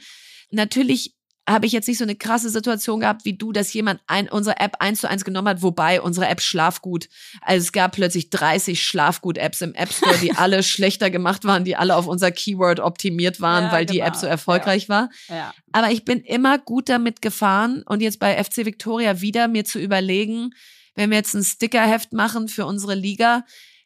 [0.53, 1.15] Natürlich
[1.47, 4.61] habe ich jetzt nicht so eine krasse Situation gehabt wie du, dass jemand ein, unsere
[4.61, 7.09] App eins zu eins genommen hat, wobei unsere App Schlafgut,
[7.41, 11.75] also es gab plötzlich 30 Schlafgut-Apps im App Store, die alle schlechter gemacht waren, die
[11.75, 14.07] alle auf unser Keyword optimiert waren, Ja, weil die genau.
[14.07, 15.09] App so erfolgreich war.
[15.27, 15.53] ja.
[15.73, 19.79] Aber ich bin immer gut damit gefahren und jetzt bei FC Victoria wieder mir zu
[19.79, 20.51] überlegen,
[20.95, 23.43] wenn wir jetzt ein Stickerheft machen für unsere Liga,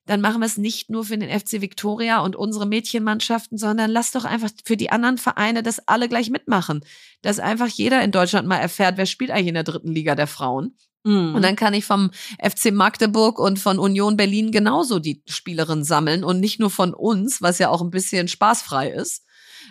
[0.08, 4.12] dann machen wir es nicht nur für den FC Victoria und unsere Mädchenmannschaften, sondern lass
[4.12, 6.84] doch einfach für die anderen Vereine das alle gleich mitmachen.
[7.22, 10.28] Dass einfach jeder in Deutschland mal erfährt, wer spielt eigentlich in der dritten Liga der
[10.28, 10.78] Frauen.
[11.04, 11.36] Mhm.
[11.36, 16.24] Und dann kann ich vom FC Magdeburg und von Union Berlin genauso die Spielerinnen sammeln
[16.24, 19.24] und nicht nur von uns, was ja auch ein bisschen spaßfrei ist.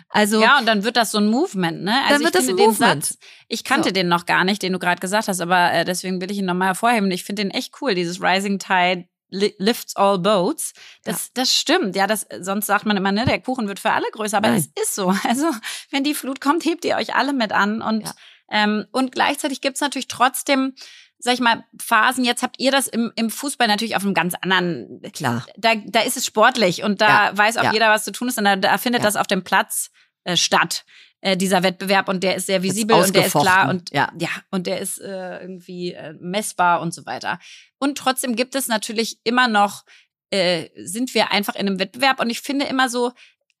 [0.09, 1.95] Also ja, und dann wird das so ein Movement, ne?
[2.03, 3.05] Also Dann wird das ein den Movement.
[3.05, 3.17] Satz,
[3.47, 3.93] ich kannte So.
[3.93, 6.45] den noch gar nicht, den du gerade gesagt hast, aber äh, deswegen will ich ihn
[6.45, 7.09] nochmal hervorheben.
[7.11, 10.73] Ich finde den echt cool, dieses Rising Tide lifts all boats.
[11.03, 11.95] Das, das stimmt.
[11.95, 14.67] Ja, das, sonst sagt man immer, ne, der Kuchen wird für alle größer, aber es
[14.81, 15.13] ist so.
[15.27, 15.51] Also,
[15.91, 18.13] wenn die Flut kommt, hebt ihr euch alle mit an und, Ja.
[18.51, 20.73] ähm, und gleichzeitig gibt's natürlich trotzdem,
[21.19, 22.23] sag ich mal, Phasen.
[22.23, 25.45] Jetzt habt ihr das im, im Fußball natürlich auf einem ganz anderen klar.
[25.57, 27.73] da, da ist es sportlich und da Ja, weiß auch ja.
[27.73, 29.07] jeder, was zu tun ist und da, da findet Ja.
[29.07, 29.91] das auf dem Platz
[30.23, 30.85] äh, statt,
[31.21, 34.11] äh, dieser Wettbewerb und der ist sehr visibel und der ist klar und ja.
[34.19, 37.39] ja und der ist äh, irgendwie äh, messbar und so weiter.
[37.79, 39.83] Und trotzdem gibt es natürlich immer noch,
[40.29, 43.11] äh, sind wir einfach in einem Wettbewerb und ich finde immer so,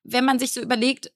[0.03, 1.11] wenn man sich so überlegt,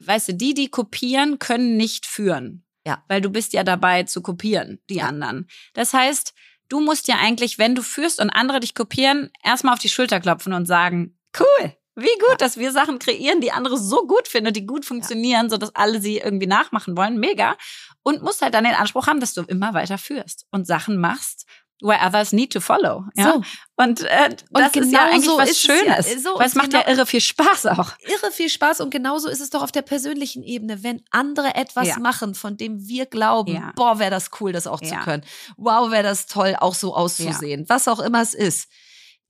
[0.00, 2.64] weißt du, die, die kopieren, können nicht führen.
[2.86, 3.04] Ja.
[3.08, 5.06] Weil du bist ja dabei zu kopieren, die Ja.
[5.06, 5.48] anderen.
[5.74, 6.34] Das heißt,
[6.68, 10.20] du musst ja eigentlich, wenn du führst und andere dich kopieren, erstmal auf die Schulter
[10.20, 14.52] klopfen und sagen, cool, wie gut, dass wir Sachen kreieren, die andere so gut finden,
[14.52, 17.18] die gut funktionieren, sodass alle sie irgendwie nachmachen wollen.
[17.18, 17.56] Mega.
[18.02, 21.46] Und musst halt dann den Anspruch haben, dass du immer weiter führst und Sachen machst,
[21.82, 23.04] where others need to follow.
[23.14, 23.32] Ja?
[23.32, 23.42] So.
[23.76, 26.12] Und äh, das und ist ja genau eigentlich so was Schönes.
[26.12, 27.92] Ja, so, weil es macht genau, ja irre viel Spaß auch.
[28.00, 31.88] Irre viel Spaß und genauso ist es doch auf der persönlichen Ebene, wenn andere etwas
[31.88, 31.98] ja.
[31.98, 33.72] machen, von dem wir glauben, ja.
[33.76, 35.24] boah, wäre das cool, das auch zu können.
[35.56, 37.68] Wow, wäre das toll, auch so auszusehen.
[37.68, 38.68] Was auch immer es ist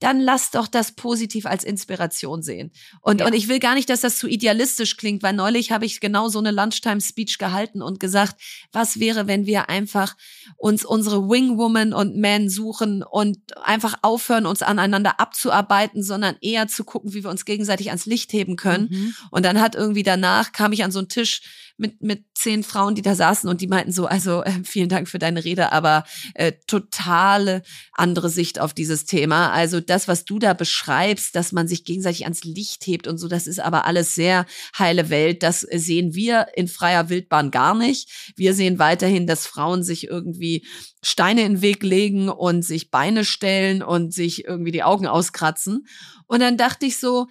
[0.01, 2.71] dann lass doch das positiv als Inspiration sehen.
[3.01, 3.27] Und, ja.
[3.27, 6.27] und ich will gar nicht, dass das zu idealistisch klingt, weil neulich habe ich genau
[6.27, 8.41] so eine Lunchtime-Speech gehalten und gesagt,
[8.71, 10.17] was wäre, wenn wir einfach
[10.57, 16.83] uns unsere Wingwoman und Men suchen und einfach aufhören, uns aneinander abzuarbeiten, sondern eher zu
[16.83, 18.87] gucken, wie wir uns gegenseitig ans Licht heben können.
[18.89, 19.13] Mhm.
[19.29, 21.41] Und dann hat irgendwie danach, kam ich an so einen Tisch
[21.81, 25.09] mit, mit zehn Frauen, die da saßen und die meinten so, also äh, vielen Dank
[25.09, 26.05] für deine Rede, aber
[26.35, 27.63] äh, totale
[27.93, 29.51] andere Sicht auf dieses Thema.
[29.51, 33.27] Also das, was du da beschreibst, dass man sich gegenseitig ans Licht hebt und so,
[33.27, 34.45] das ist aber alles sehr
[34.77, 35.43] heile Welt.
[35.43, 38.33] Das sehen wir in freier Wildbahn gar nicht.
[38.37, 40.65] Wir sehen weiterhin, dass Frauen sich irgendwie
[41.03, 45.87] Steine in den Weg legen und sich Beine stellen und sich irgendwie die Augen auskratzen.
[46.27, 47.27] Und dann dachte ich so,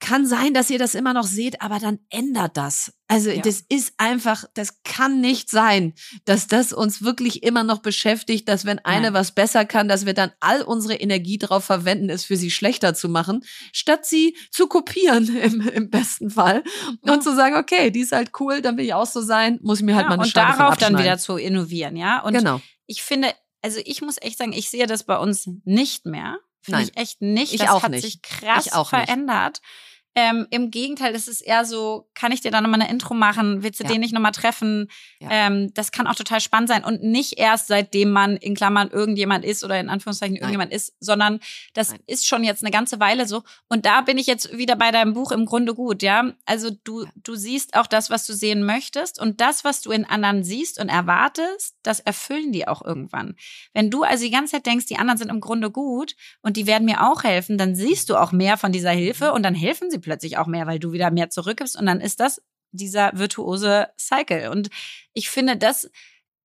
[0.00, 2.92] kann sein, dass ihr das immer noch seht, aber dann ändert das.
[3.06, 3.42] Also ja.
[3.42, 5.94] das ist einfach, das kann nicht sein,
[6.24, 9.14] dass das uns wirklich immer noch beschäftigt, dass wenn eine Nein.
[9.14, 12.94] was besser kann, dass wir dann all unsere Energie darauf verwenden, es für sie schlechter
[12.94, 16.64] zu machen, statt sie zu kopieren im, im besten Fall
[17.04, 17.12] ja.
[17.12, 19.80] und zu sagen, okay, die ist halt cool, dann will ich auch so sein, muss
[19.80, 22.22] ich mir halt ja, mal eine Und darauf dann wieder zu innovieren, ja.
[22.22, 22.60] Und genau.
[22.86, 26.38] ich finde, also ich muss echt sagen, ich sehe das bei uns nicht mehr.
[26.62, 27.54] Finde ich echt nicht.
[27.54, 28.02] Ich das auch hat nicht.
[28.02, 29.60] sich krass verändert.
[29.60, 29.89] Nicht.
[30.16, 33.62] Ähm, Im Gegenteil, es ist eher so, kann ich dir da nochmal eine Intro machen?
[33.62, 33.90] Willst du ja.
[33.90, 34.90] den nicht nochmal treffen?
[35.20, 35.28] Ja.
[35.30, 36.82] Ähm, das kann auch total spannend sein.
[36.82, 40.42] Und nicht erst seitdem man in Klammern irgendjemand ist oder in Anführungszeichen Nein.
[40.42, 41.38] irgendjemand ist, sondern
[41.74, 42.00] das Nein.
[42.08, 43.44] ist schon jetzt eine ganze Weile so.
[43.68, 46.32] Und da bin ich jetzt wieder bei deinem Buch im Grunde gut, ja.
[46.44, 49.20] Also du, du siehst auch das, was du sehen möchtest.
[49.20, 53.36] Und das, was du in anderen siehst und erwartest, das erfüllen die auch irgendwann.
[53.74, 56.66] Wenn du also die ganze Zeit denkst, die anderen sind im Grunde gut und die
[56.66, 59.88] werden mir auch helfen, dann siehst du auch mehr von dieser Hilfe und dann helfen
[59.88, 62.42] sie plötzlich auch mehr, weil du wieder mehr zurückgibst und dann ist das
[62.72, 64.50] dieser virtuose Cycle.
[64.50, 64.70] Und
[65.12, 65.90] ich finde, das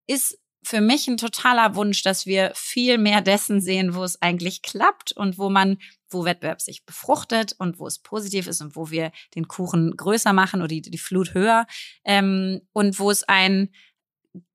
[0.08, 4.64] ist für mich ein totaler Wunsch, dass wir viel mehr dessen sehen, wo es eigentlich
[4.64, 5.78] klappt und wo man,
[6.10, 10.34] wo Wettbewerb sich befruchtet und wo es positiv ist und wo wir den Kuchen größer
[10.34, 11.68] machen oder die, die Flut höher
[12.04, 13.70] ähm, und wo es ein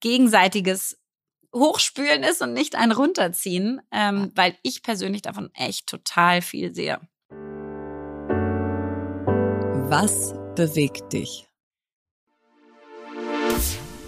[0.00, 0.98] gegenseitiges
[1.54, 7.00] Hochspülen ist und nicht ein Runterziehen, ähm, weil ich persönlich davon echt total viel sehe.
[9.90, 11.48] Was bewegt dich?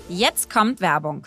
[0.08, 1.26] Jetzt kommt Werbung.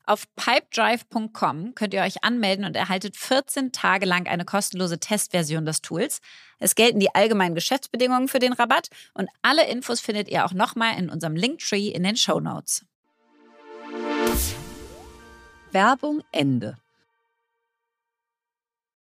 [0.05, 5.81] Auf pipedrive.com könnt ihr euch anmelden und erhaltet 14 Tage lang eine kostenlose Testversion des
[5.81, 6.21] Tools.
[6.59, 10.97] Es gelten die allgemeinen Geschäftsbedingungen für den Rabatt und alle Infos findet ihr auch nochmal
[10.97, 12.85] in unserem Linktree in den Show Notes.
[15.71, 16.77] Werbung Ende.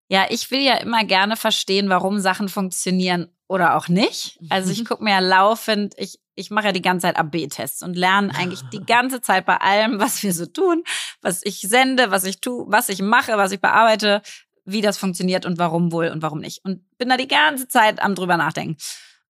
[0.08, 4.38] Ja, ich will ja immer gerne verstehen, warum Sachen funktionieren oder auch nicht.
[4.48, 7.96] Also ich gucke mir ja laufend, ich ich mache ja die ganze Zeit AB-Tests und
[7.96, 10.84] lerne eigentlich die ganze Zeit bei allem, was wir so tun,
[11.20, 14.22] was ich sende, was ich tue, was ich mache, was ich bearbeite,
[14.64, 16.64] wie das funktioniert und warum wohl und warum nicht.
[16.64, 18.76] Und bin da die ganze Zeit am drüber nachdenken,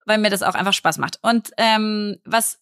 [0.04, 1.18] weil mir das auch einfach Spaß macht.
[1.22, 2.58] Und ähm, was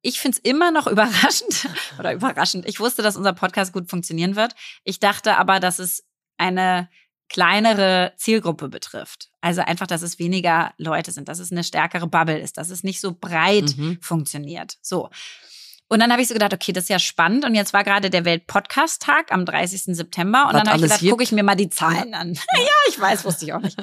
[0.00, 1.68] ich finde es immer noch überraschend
[1.98, 2.66] oder überraschend.
[2.66, 4.54] Ich wusste, dass unser Podcast gut funktionieren wird.
[4.84, 6.04] Ich dachte aber, dass es
[6.36, 6.88] eine
[7.28, 9.28] kleinere Zielgruppe betrifft.
[9.40, 12.82] Also einfach, dass es weniger Leute sind, dass es eine stärkere Bubble ist, dass es
[12.82, 13.98] nicht so breit mhm.
[14.00, 14.76] funktioniert.
[14.82, 15.10] So.
[15.88, 17.46] Und dann habe ich so gedacht, okay, das ist ja spannend.
[17.46, 19.96] Und jetzt war gerade der Welt-Podcast-Tag am 30.
[19.96, 20.42] September.
[20.46, 22.34] Und Was dann habe ich gedacht, gucke ich mir mal die Zahlen an.
[22.54, 23.78] ja, ich weiß, wusste ich auch nicht.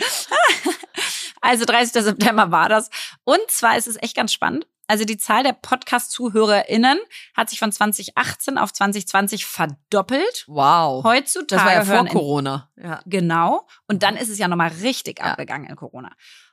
[1.42, 2.04] also 30.
[2.04, 2.92] September war das.
[3.24, 4.68] Und zwar ist es echt ganz spannend.
[4.88, 7.00] Also die Zahl der Podcast-ZuhörerInnen
[7.36, 10.44] hat sich von 2018 auf 2020 verdoppelt.
[10.48, 11.04] Wow.
[11.04, 12.70] Heutzutage Das war ja vor in- Corona.
[12.76, 13.02] Ja.
[13.06, 13.68] Genau.
[13.88, 15.26] Und dann ist es ja nochmal richtig Ja.
[15.32, 16.12] abgegangen in Corona.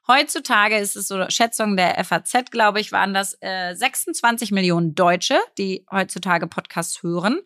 [0.08, 5.38] Heutzutage ist es so, Schätzungen der FAZ, glaube ich, waren das äh, 26 Millionen Deutsche,
[5.58, 7.40] die heutzutage Podcasts hören.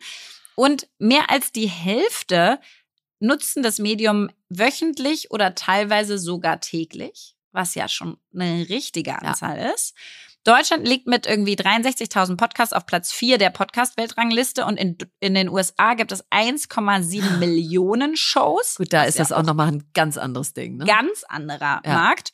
[0.55, 2.59] Und mehr als die Hälfte
[3.19, 9.93] nutzen das Medium wöchentlich oder teilweise sogar täglich, was ja schon eine richtige Anzahl ist.
[10.43, 15.49] Deutschland liegt mit irgendwie 63.000 Podcasts auf Platz 4 der Podcast-Weltrangliste und in, in den
[15.49, 18.75] USA gibt es 1,7 Millionen Shows.
[18.75, 20.77] Gut, da Was ist ja das auch nochmal ein ganz anderes Ding.
[20.77, 20.85] Ne?
[20.85, 21.93] ganz anderer Ja.
[21.93, 22.31] Markt.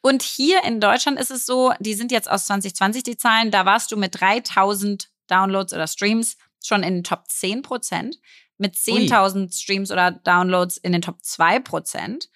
[0.00, 3.66] Und hier in Deutschland ist es so, die sind jetzt aus 2020 die Zahlen, da
[3.66, 8.18] warst du mit 3000 Downloads oder Streams schon in den Top 10 Prozent,
[8.58, 12.28] mit 10.000 Streams oder Downloads in den Top 2 Prozent.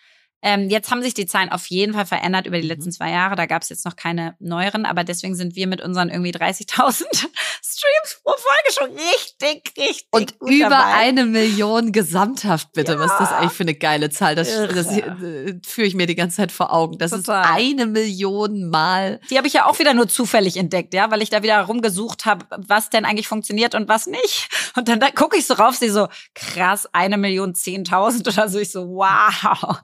[0.42, 2.92] Ähm, jetzt haben sich die Zahlen auf jeden Fall verändert über die letzten Mhm.
[2.94, 3.36] zwei Jahre.
[3.36, 7.04] Da gab es jetzt noch keine neueren, aber deswegen sind wir mit unseren irgendwie 30.000
[7.62, 10.92] Streams pro Folge schon richtig, richtig Und gut über dabei.
[10.94, 12.98] eine Million gesamthaft, bitte.
[12.98, 14.34] Was ist das eigentlich für eine geile Zahl?
[14.34, 16.98] Das, das äh, führe ich mir die ganze Zeit vor Augen.
[16.98, 17.42] Das Total.
[17.44, 19.20] ist eine Million Mal.
[19.30, 22.26] Die habe ich ja auch wieder nur zufällig entdeckt, ja, weil ich da wieder rumgesucht
[22.26, 24.48] habe, was denn eigentlich funktioniert und was nicht.
[24.76, 28.58] Und dann da gucke ich so rauf, sehe so, krass, eine Million zehntausend oder so.
[28.58, 29.78] Ich so, wow.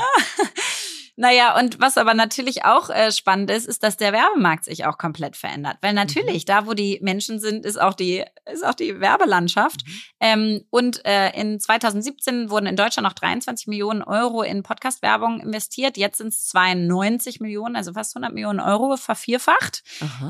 [1.20, 4.96] Naja, und was aber natürlich auch äh, spannend ist, ist, dass der Werbemarkt sich auch
[4.96, 5.76] komplett verändert.
[5.82, 9.82] Weil natürlich, da wo die Menschen sind, ist auch die, ist auch die Werbelandschaft.
[10.18, 15.98] Ähm, und äh, in 2017 wurden in Deutschland noch 23 Millionen Euro in Podcast-Werbung investiert.
[15.98, 19.82] Jetzt sind es 92 Millionen, also fast 100 Millionen Euro vervierfacht.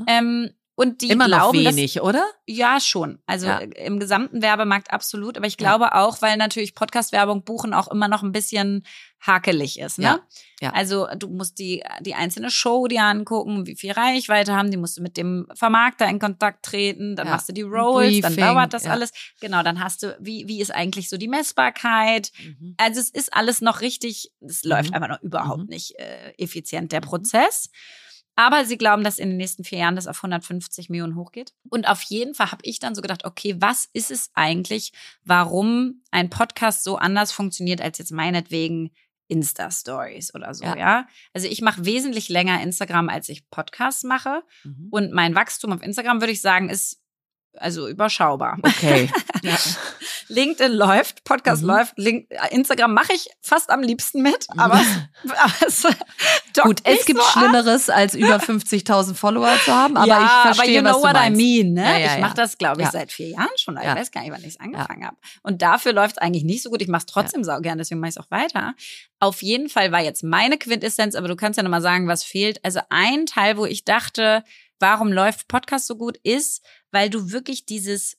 [0.09, 0.51] Ähm,
[0.81, 2.25] und die Immer noch glauben, dass- wenig, oder?
[2.47, 3.19] ja, schon.
[3.27, 3.59] Also Ja.
[3.59, 5.37] äh, im gesamten Werbemarkt absolut.
[5.37, 5.69] Aber ich Ja.
[5.77, 8.85] glaube auch, weil natürlich Podcast-Werbung buchen auch immer noch ein bisschen
[9.21, 9.99] hakelig ist.
[9.99, 10.05] Ne?
[10.05, 10.21] Ja.
[10.63, 10.71] Ja.
[10.73, 14.97] Also du musst die, die einzelne Show dir angucken, wie viel Reichweite haben, die musst
[14.97, 17.35] du mit dem Vermarkter in Kontakt treten, dann Ja.
[17.35, 18.93] machst du die Rolls, dann dauert das ja.
[18.93, 19.13] alles.
[19.41, 22.33] Genau, dann hast du, wie, wie ist eigentlich so die Messbarkeit?
[22.43, 22.75] Mhm.
[22.79, 24.95] Also es ist alles noch richtig, es läuft Mhm.
[24.95, 25.69] einfach noch überhaupt Mhm.
[25.69, 27.69] nicht äh, effizient, der Prozess.
[28.41, 31.53] Aber sie glauben, dass in den nächsten vier Jahren das auf 150 Millionen hochgeht.
[31.69, 36.03] Und auf jeden Fall habe ich dann so gedacht, okay, was ist es eigentlich, warum
[36.11, 38.93] ein Podcast so anders funktioniert als jetzt meinetwegen
[39.29, 40.77] Insta-Stories oder so, ja.
[40.79, 41.09] Ja.
[41.35, 44.43] Also ich mache wesentlich länger Instagram, als ich Podcasts mache.
[44.65, 44.89] Mhm.
[44.91, 47.00] Und mein Wachstum auf Instagram, würde ich sagen, ist
[47.57, 48.59] also überschaubar.
[48.63, 49.11] Okay.
[49.43, 49.57] ja.
[50.29, 51.69] LinkedIn läuft, Podcast Mhm.
[51.69, 55.83] läuft, Link, Instagram mache ich fast am liebsten mit, aber, es- aber es
[56.63, 57.25] Gut, es gibt so.
[57.31, 61.13] Schlimmeres, als über 50.000 Follower zu haben, aber ja, ich verstehe, aber you know was
[61.13, 61.83] du what I mean, ne?
[61.83, 62.43] Ja, ja, ich mache ja.
[62.43, 62.93] das, glaube ich, Ja.
[62.93, 63.77] seit vier Jahren schon.
[63.77, 63.97] Ich Ja.
[63.97, 65.17] weiß gar nicht, wann ich es angefangen habe.
[65.43, 66.81] Und dafür läuft es eigentlich nicht so gut.
[66.83, 68.75] Ich mache es trotzdem saugern, deswegen mache ich es auch weiter.
[69.19, 72.65] Auf jeden Fall war jetzt meine Quintessenz, aber du kannst ja nochmal sagen, was fehlt.
[72.65, 74.45] Also ein Teil, wo ich dachte,
[74.81, 78.17] warum läuft Podcast so gut, ist, weil du wirklich dieses,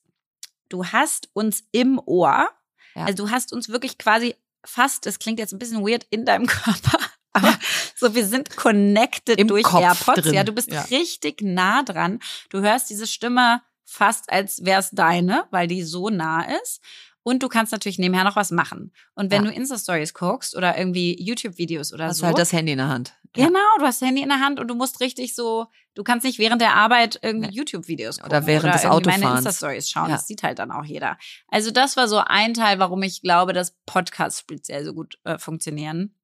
[0.70, 2.50] du hast uns im Ohr,
[2.96, 3.04] Ja.
[3.06, 6.46] also du hast uns wirklich quasi fast, das klingt jetzt ein bisschen weird, in deinem
[6.48, 7.00] Körper,
[7.34, 7.58] aber
[7.96, 10.22] so, wir sind connected Im durch Kopf AirPods.
[10.22, 10.34] drin.
[10.34, 10.82] Ja, du bist Ja.
[10.84, 12.20] richtig nah dran.
[12.50, 16.82] Du hörst diese Stimme fast, als wäre es deine, weil die so nah ist.
[17.24, 18.92] Und du kannst natürlich nebenher noch was machen.
[19.14, 19.52] Und wenn Ja.
[19.52, 22.26] du Insta-Stories guckst oder irgendwie YouTube-Videos oder Hast so.
[22.26, 23.14] halt das Handy in der Hand.
[23.36, 23.46] Ja.
[23.48, 26.26] Genau, du hast das Handy in der Hand und du musst richtig so, du kannst
[26.26, 27.54] nicht während der Arbeit irgendwie Nee.
[27.56, 28.32] YouTube-Videos gucken.
[28.32, 29.46] Oder während des irgendwie meine Autofahrens.
[29.46, 30.10] Insta-Stories schauen.
[30.10, 30.16] Ja.
[30.16, 31.18] Das sieht halt dann auch jeder.
[31.48, 35.38] Also das war so ein Teil, warum ich glaube, dass Podcasts speziell so gut äh,
[35.38, 36.16] funktionieren.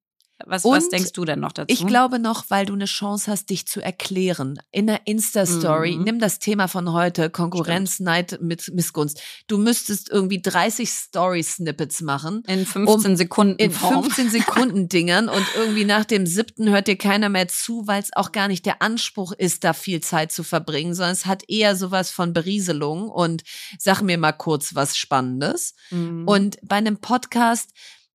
[0.46, 1.66] Was, was denkst du denn noch dazu?
[1.68, 4.58] Ich glaube noch, weil du eine Chance hast, dich zu erklären.
[4.70, 6.04] In der Insta-Story, Mhm.
[6.04, 9.20] nimm das Thema von heute, Konkurrenz, Neid mit Missgunst.
[9.48, 12.42] Du müsstest irgendwie 30 Story-Snippets machen.
[12.46, 14.04] in 15 Sekunden In Form.
[14.04, 18.10] 15 Sekunden Dingern und irgendwie nach dem siebten hört dir keiner mehr zu, weil es
[18.14, 21.74] auch gar nicht der Anspruch ist, da viel Zeit zu verbringen, sondern es hat eher
[21.76, 23.42] sowas von Berieselung und
[23.78, 25.74] sag mir mal kurz was Spannendes.
[25.90, 26.26] Mhm.
[26.28, 27.70] Und bei einem Podcast,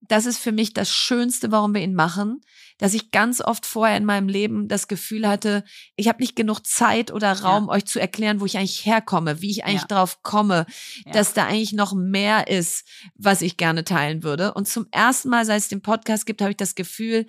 [0.10, 2.42] das ist für mich das Schönste, warum wir ihn machen,
[2.78, 5.64] dass ich ganz oft vorher in meinem Leben das Gefühl hatte,
[5.96, 9.52] ich habe nicht genug Zeit oder Raum, euch zu erklären, wo ich eigentlich herkomme, wie
[9.52, 9.88] ich eigentlich Ja.
[9.88, 10.66] drauf komme,
[11.06, 11.12] Ja.
[11.14, 12.86] dass da eigentlich noch mehr ist,
[13.16, 14.54] was ich gerne teilen würde.
[14.54, 17.26] Und zum ersten Mal, seit es den Podcast gibt, habe ich das Gefühl,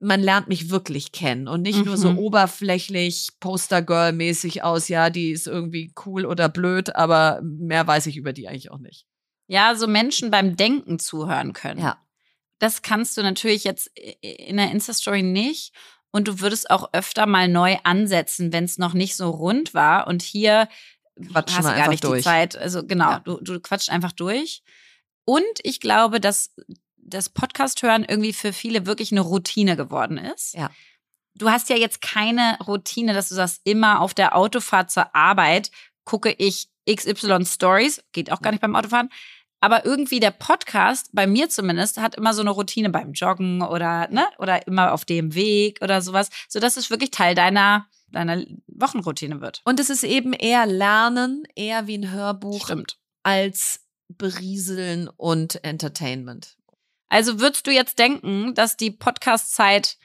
[0.00, 2.18] man lernt mich wirklich kennen und nicht nur so Mhm.
[2.18, 8.32] oberflächlich Poster-Girl-mäßig aus, ja, die ist irgendwie cool oder blöd, aber mehr weiß ich über
[8.32, 9.06] die eigentlich auch nicht.
[9.46, 11.80] Ja, so Menschen beim Denken zuhören können.
[11.80, 11.98] Ja.
[12.58, 13.90] Das kannst du natürlich jetzt
[14.20, 15.74] in der Insta-Story nicht.
[16.10, 20.06] Und du würdest auch öfter mal neu ansetzen, wenn es noch nicht so rund war.
[20.06, 20.68] Und hier
[21.32, 22.20] Quatschen hast du gar nicht durch.
[22.20, 22.56] die Zeit.
[22.56, 23.18] Also genau, Ja.
[23.20, 24.62] du, du quatscht einfach durch.
[25.24, 26.54] Und ich glaube, dass
[26.96, 30.54] das Podcast hören irgendwie für viele wirklich eine Routine geworden ist.
[30.54, 30.70] Ja.
[31.34, 35.70] du hast ja jetzt keine Routine, dass du sagst, immer auf der Autofahrt zur Arbeit
[36.04, 39.10] gucke ich XY Stories, geht auch gar nicht beim Autofahren.
[39.60, 44.08] Aber irgendwie der Podcast, bei mir zumindest, hat immer so eine Routine beim Joggen oder,
[44.08, 49.40] ne, oder immer auf dem Weg oder sowas, sodass es wirklich Teil deiner, deiner Wochenroutine
[49.40, 49.62] wird.
[49.64, 52.98] Und es ist eben eher Lernen, eher wie ein Hörbuch, Stimmt.
[53.22, 56.58] als Berieseln und Entertainment.
[57.08, 59.96] Also würdest du jetzt denken, dass die Podcast-Zeit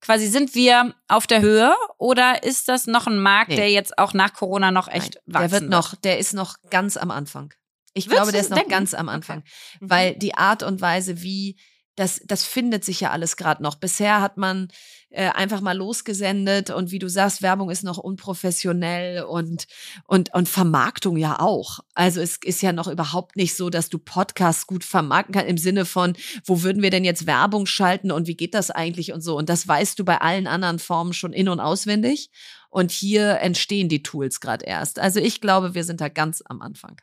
[0.00, 3.56] quasi sind wir auf der Höhe oder ist das noch ein Markt, Nee.
[3.56, 6.56] der jetzt auch nach Corona noch echt Nein, wachsen der wird noch, der ist noch
[6.70, 7.52] ganz am Anfang.
[7.92, 8.70] Ich Würdest glaube, der ist noch denken?
[8.70, 9.42] ganz am Anfang,
[9.80, 9.90] Mhm.
[9.90, 11.56] weil die Art und Weise, wie
[11.96, 13.74] das, das findet sich ja alles gerade noch.
[13.74, 14.68] Bisher hat man
[15.10, 19.66] äh, einfach mal losgesendet und wie du sagst, Werbung ist noch unprofessionell und,
[20.06, 21.80] und, und Vermarktung ja auch.
[21.94, 25.58] Also es ist ja noch überhaupt nicht so, dass du Podcasts gut vermarkten kannst im
[25.58, 29.20] Sinne von, wo würden wir denn jetzt Werbung schalten und wie geht das eigentlich und
[29.20, 29.36] so.
[29.36, 32.30] Und das weißt du bei allen anderen Formen schon in- und auswendig.
[32.68, 35.00] Und hier entstehen die Tools gerade erst.
[35.00, 37.00] Also ich glaube, wir sind da ganz am Anfang.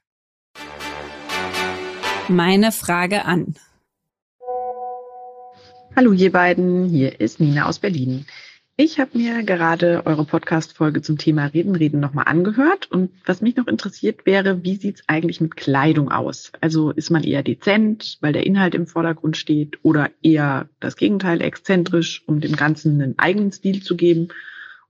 [2.29, 3.55] Meine Frage an.
[5.97, 8.27] Hallo ihr beiden, hier ist Nina aus Berlin.
[8.75, 13.55] Ich habe mir gerade eure Podcast-Folge zum Thema Reden, Reden nochmal angehört und was mich
[13.55, 16.51] noch interessiert wäre, wie sieht's eigentlich mit Kleidung aus?
[16.61, 21.41] Also ist man eher dezent, weil der Inhalt im Vordergrund steht oder eher das Gegenteil,
[21.41, 24.27] exzentrisch, um dem Ganzen einen eigenen Stil zu geben?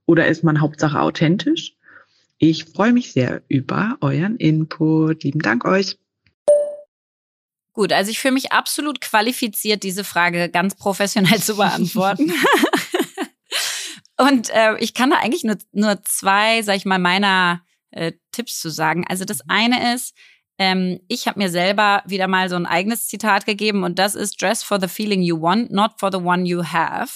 [0.04, 1.74] Oder ist man Hauptsache authentisch?
[2.36, 5.24] Ich freue mich sehr über euren Input.
[5.24, 5.96] Lieben Dank euch.
[7.78, 12.32] Gut, also ich fühle mich absolut qualifiziert, diese Frage ganz professionell zu beantworten.
[14.18, 17.62] Und äh, ich kann da eigentlich nur, nur zwei, sag ich mal, meiner
[17.92, 19.04] äh, Tipps zu sagen.
[19.08, 20.16] Also das eine ist,
[20.58, 24.42] ähm, ich habe mir selber wieder mal so ein eigenes Zitat gegeben und das ist
[24.42, 27.12] Dress for the feeling you want, not for the one you have.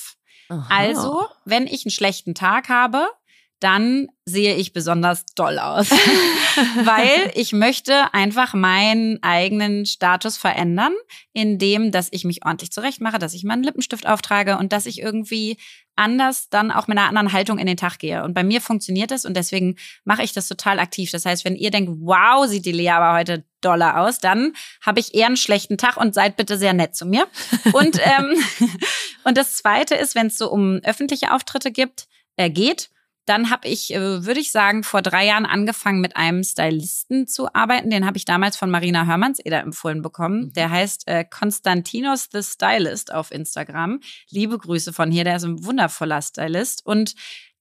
[0.69, 3.09] Also, wenn ich einen schlechten Tag habe,
[3.63, 5.91] dann sehe ich besonders doll aus,
[6.85, 10.93] weil ich möchte einfach meinen eigenen Status verändern,
[11.33, 15.57] indem, dass ich mich ordentlich zurechtmache, dass ich meinen Lippenstift auftrage und dass ich irgendwie
[15.97, 18.25] anders dann auch mit einer anderen Haltung in den Tag gehe.
[18.25, 21.11] Und bei mir funktioniert das und deswegen mache ich das total aktiv.
[21.11, 25.01] Das heißt, wenn ihr denkt, wow, sieht die Lea aber heute doller aus, dann habe
[25.01, 27.27] ich eher einen schlechten Tag und seid bitte sehr nett zu mir.
[27.73, 28.35] Und, ähm,
[29.25, 32.91] und das Zweite ist, wenn es so um öffentliche Auftritte gibt, äh, geht,
[33.25, 37.55] dann habe ich, äh, würde ich sagen, vor drei Jahren angefangen mit einem Stylisten zu
[37.55, 37.91] arbeiten.
[37.91, 40.47] Den habe ich damals von Marina Hörmannseder empfohlen bekommen.
[40.47, 40.53] Mhm.
[40.55, 44.01] Der heißt äh, Konstantinos the Stylist auf Instagram.
[44.31, 46.85] Liebe Grüße von hier, der ist ein wundervoller Stylist.
[46.85, 47.15] Und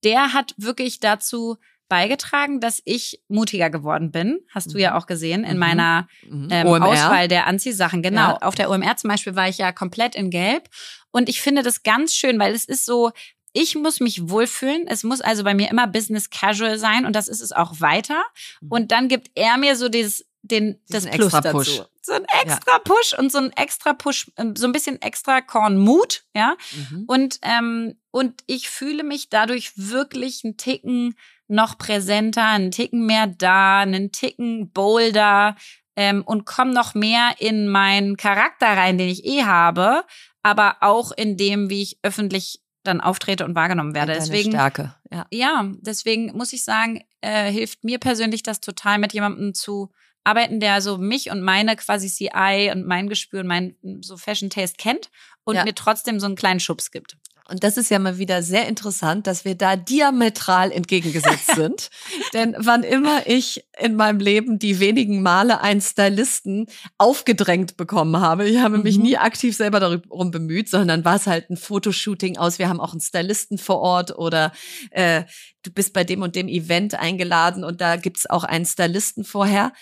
[0.03, 1.57] der hat wirklich dazu
[1.89, 4.39] beigetragen, dass ich mutiger geworden bin.
[4.49, 5.59] Hast du ja auch gesehen in Mhm.
[5.59, 6.47] meiner Mhm.
[6.49, 6.68] ähm.
[6.68, 8.01] Auswahl der Anziehsachen.
[8.01, 8.30] Genau.
[8.30, 8.38] Ja.
[8.38, 10.70] Auf der OMR zum Beispiel war ich ja komplett in Gelb.
[11.12, 13.12] Und ich finde das ganz schön, weil es ist so,
[13.54, 14.88] ich muss mich wohlfühlen.
[14.88, 18.24] Es muss also bei mir immer Business Casual sein und das ist es auch weiter.
[18.70, 21.58] Und dann gibt er mir so dieses, den, das Plus extra dazu.
[21.58, 21.82] Push.
[22.04, 25.78] So ein extra Push und so ein extra Push, ähm, so ein bisschen extra Korn
[25.78, 26.56] Mut, ja.
[26.72, 27.04] Mhm.
[27.08, 31.16] Und, ähm, und ich fühle mich dadurch wirklich einen Ticken
[31.47, 35.56] noch präsenter, einen Ticken mehr da, einen Ticken bolder
[35.95, 40.04] ähm, und komme noch mehr in meinen Charakter rein, den ich eh habe,
[40.41, 44.13] aber auch in dem, wie ich öffentlich dann auftrete und wahrgenommen werde.
[44.13, 44.95] Deswegen, Stärke.
[45.11, 45.25] Ja.
[45.32, 49.91] ja, deswegen muss ich sagen, äh, hilft mir persönlich das total, mit jemandem zu
[50.23, 54.49] arbeiten, der so mich und meine quasi CI und mein Gespür und mein so Fashion
[54.49, 55.09] Taste kennt
[55.43, 55.63] und Ja.
[55.63, 57.17] mir trotzdem so einen kleinen Schubs gibt.
[57.52, 61.89] Und das ist ja mal wieder sehr interessant, dass wir da diametral entgegengesetzt sind.
[62.34, 68.47] Denn wann immer ich in meinem Leben die wenigen Male einen Stylisten aufgedrängt bekommen habe,
[68.47, 69.04] ich habe mich Mhm.
[69.04, 72.93] nie aktiv selber darum bemüht, sondern war es halt ein Fotoshooting aus, wir haben auch
[72.93, 74.52] einen Stylisten vor Ort oder
[74.91, 75.24] äh,
[75.64, 79.74] du bist bei dem und dem Event eingeladen und da gibt's auch einen Stylisten vorher,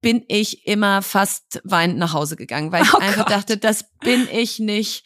[0.00, 3.30] bin ich immer fast weinend nach Hause gegangen, weil ich Oh einfach Gott.
[3.36, 5.04] dachte, das bin ich nicht.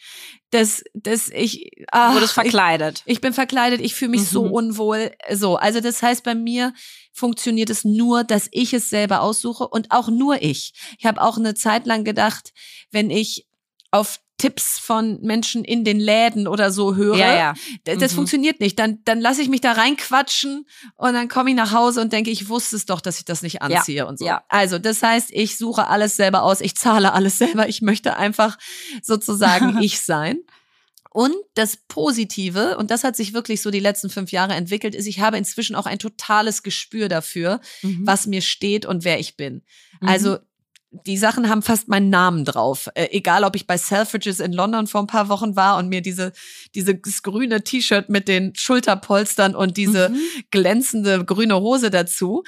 [0.51, 3.01] Das, das ich, ah, Wurde es ich, verkleidet.
[3.05, 4.51] ich bin verkleidet, ich fühle mich so Mhm.
[4.51, 5.11] unwohl.
[5.31, 6.73] So, also das heißt, bei mir
[7.11, 10.73] funktioniert es nur, dass ich es selber aussuche und auch nur ich.
[10.99, 12.53] Ich habe auch eine Zeit lang gedacht,
[12.91, 13.47] wenn ich
[13.89, 17.53] auf Tipps von Menschen in den Läden oder so höre, ja, ja.
[17.87, 18.15] d- das Mhm.
[18.17, 18.77] funktioniert nicht.
[18.77, 20.65] Dann, dann lasse ich mich da reinquatschen
[20.97, 23.41] und dann komme ich nach Hause und denke, ich wusste es doch, dass ich das
[23.41, 24.25] nicht anziehe und so.
[24.25, 24.43] ja.
[24.49, 28.57] Also, das heißt, ich suche alles selber aus, ich zahle alles selber, ich möchte einfach
[29.01, 30.39] sozusagen ich sein.
[31.11, 35.05] Und das Positive, und das hat sich wirklich so die letzten fünf Jahre entwickelt, ist,
[35.05, 38.01] ich habe inzwischen auch ein totales Gespür dafür, Mhm.
[38.07, 39.61] was mir steht und wer ich bin.
[40.01, 40.07] Mhm.
[40.09, 40.37] Also
[41.05, 42.87] die Sachen haben fast meinen Namen drauf.
[42.93, 46.01] Äh, egal, ob ich bei Selfridges in London vor ein paar Wochen war und mir
[46.01, 46.31] diese,
[46.75, 50.19] dieses grüne T-Shirt mit den Schulterpolstern und diese mhm.
[50.51, 52.43] glänzende grüne Hose dazu.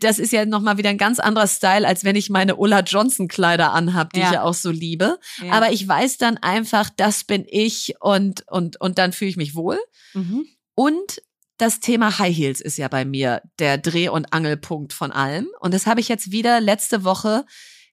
[0.00, 3.28] Das ist ja nochmal wieder ein ganz anderer Style, als wenn ich meine Ulla Johnson
[3.28, 4.26] Kleider anhab, die ja.
[4.26, 5.18] ich ja auch so liebe.
[5.42, 5.52] Ja.
[5.52, 9.54] Aber ich weiß dann einfach, das bin ich und, und, und dann fühle ich mich
[9.54, 9.78] wohl.
[10.14, 10.46] Mhm.
[10.74, 11.22] Und
[11.58, 15.48] das Thema High Heels ist ja bei mir der Dreh- und Angelpunkt von allem.
[15.60, 17.44] Und das habe ich jetzt wieder letzte Woche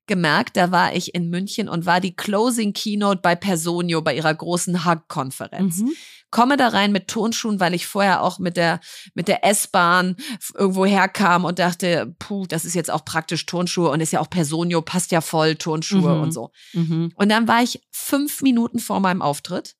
[0.07, 0.57] gemerkt.
[0.57, 4.85] Da war ich in München und war die Closing Keynote bei Personio bei ihrer großen
[4.85, 5.77] Hug-Konferenz.
[5.77, 5.91] Mhm.
[6.31, 8.79] Komme da rein mit Turnschuhen, weil ich vorher auch mit der,
[9.13, 10.15] mit der S-Bahn
[10.55, 14.29] irgendwo herkam und dachte, puh, das ist jetzt auch praktisch Turnschuhe und ist ja auch
[14.29, 16.21] Personio, passt ja voll, Turnschuhe mhm.
[16.21, 16.51] und so.
[16.73, 17.11] Mhm.
[17.15, 19.75] Und dann war ich fünf Minuten vor meinem Auftritt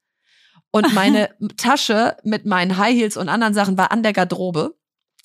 [0.71, 4.75] und meine Tasche mit meinen High Heels und anderen Sachen war an der Garderobe.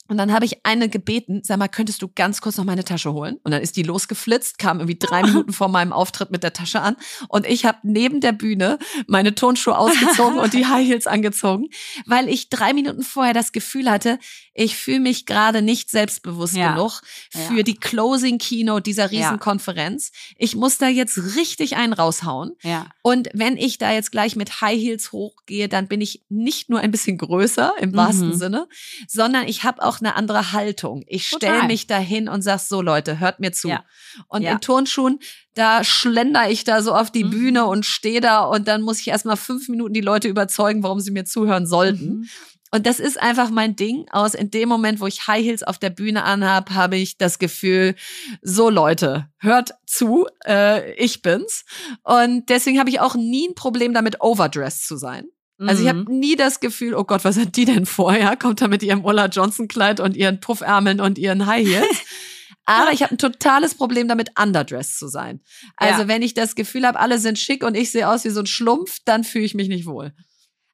[0.08, 3.12] Und dann habe ich eine gebeten, sag mal, könntest du ganz kurz noch meine Tasche
[3.12, 3.38] holen?
[3.42, 6.80] Und dann ist die losgeflitzt, kam irgendwie drei Minuten vor meinem Auftritt mit der Tasche
[6.80, 6.96] an.
[7.28, 11.68] Und ich habe neben der Bühne meine Turnschuhe ausgezogen und die High Heels angezogen,
[12.06, 14.18] weil ich drei Minuten vorher das Gefühl hatte,
[14.58, 16.72] ich fühle mich gerade nicht selbstbewusst ja.
[16.72, 17.62] genug für ja.
[17.62, 20.12] die Closing Keynote dieser Riesenkonferenz.
[20.38, 22.52] Ich muss da jetzt richtig einen raushauen.
[22.62, 22.86] Ja.
[23.02, 26.80] Und wenn ich da jetzt gleich mit High Heels hochgehe, dann bin ich nicht nur
[26.80, 28.36] ein bisschen größer im wahrsten mhm.
[28.36, 28.68] Sinne,
[29.06, 31.04] sondern ich habe auch eine andere Haltung.
[31.06, 33.68] Ich stelle mich dahin und sag so, Leute, hört mir zu.
[33.68, 33.84] Ja.
[34.28, 35.18] Und in Turnschuhen,
[35.52, 37.30] da schlender ich da so auf die mhm.
[37.30, 41.00] Bühne und stehe da und dann muss ich erstmal fünf Minuten die Leute überzeugen, warum
[41.00, 42.20] sie mir zuhören sollten.
[42.20, 42.28] Mhm.
[42.72, 44.06] Und das ist einfach mein Ding.
[44.10, 47.38] Aus in dem Moment, wo ich High Heels auf der Bühne anhab, habe ich das
[47.38, 47.94] Gefühl,
[48.42, 51.64] so Leute, hört zu, äh, ich bin's.
[52.02, 55.26] Und deswegen habe ich auch nie ein Problem damit, overdressed zu sein.
[55.58, 56.18] Also ich habe mhm.
[56.18, 58.36] nie das Gefühl, oh Gott, was hat die denn vorher?
[58.36, 62.02] Kommt da mit ihrem Ulla Johnson Kleid und ihren Puffärmeln und ihren High Heels.
[62.66, 65.40] Aber ich habe ein totales Problem damit, underdressed zu sein.
[65.76, 66.08] Also ja.
[66.08, 68.46] wenn ich das Gefühl habe, alle sind schick und ich sehe aus wie so ein
[68.46, 70.12] Schlumpf, dann fühle ich mich nicht wohl.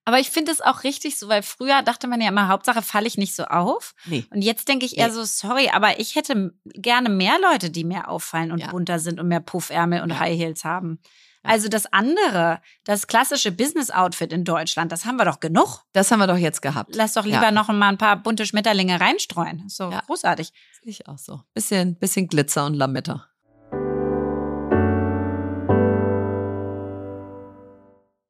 [0.04, 3.06] Aber ich finde es auch richtig so, weil früher dachte man ja immer, Hauptsache falle
[3.06, 3.94] ich nicht so auf.
[4.06, 4.26] Nee.
[4.30, 5.14] Und jetzt denke ich eher nee.
[5.14, 8.70] so, sorry, aber ich hätte gerne mehr Leute, die mehr auffallen und ja.
[8.70, 10.20] bunter sind und mehr Puffärmel und ja.
[10.20, 10.98] High Heels haben.
[11.44, 15.80] Also das andere, das klassische Business-Outfit in Deutschland, das haben wir doch genug.
[15.92, 16.94] Das haben wir doch jetzt gehabt.
[16.94, 17.50] Lass doch lieber ja.
[17.50, 19.68] noch mal ein paar bunte Schmetterlinge reinstreuen.
[19.68, 20.02] So ja.
[20.06, 20.52] großartig.
[20.82, 21.40] Ich auch so.
[21.52, 23.26] Bisschen, bisschen Glitzer und Lametta.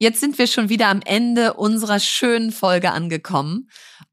[0.03, 3.69] Jetzt sind wir schon wieder am Ende unserer schönen Folge angekommen.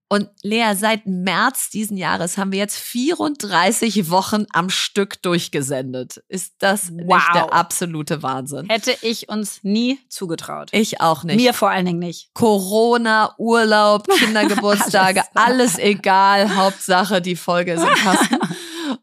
[0.08, 6.24] Und Lea, seit März diesen Jahres haben wir jetzt 34 Wochen am Stück durchgesendet.
[6.28, 7.16] Ist das wow.
[7.16, 8.70] nicht der absolute Wahnsinn?
[8.70, 10.70] Hätte ich uns nie zugetraut.
[10.74, 11.38] Ich auch nicht.
[11.38, 12.30] Mir vor allen Dingen nicht.
[12.36, 16.56] Corona, Urlaub, Kindergeburtstage, alles, alles egal.
[16.56, 18.38] Hauptsache, die Folge ist im Kasten.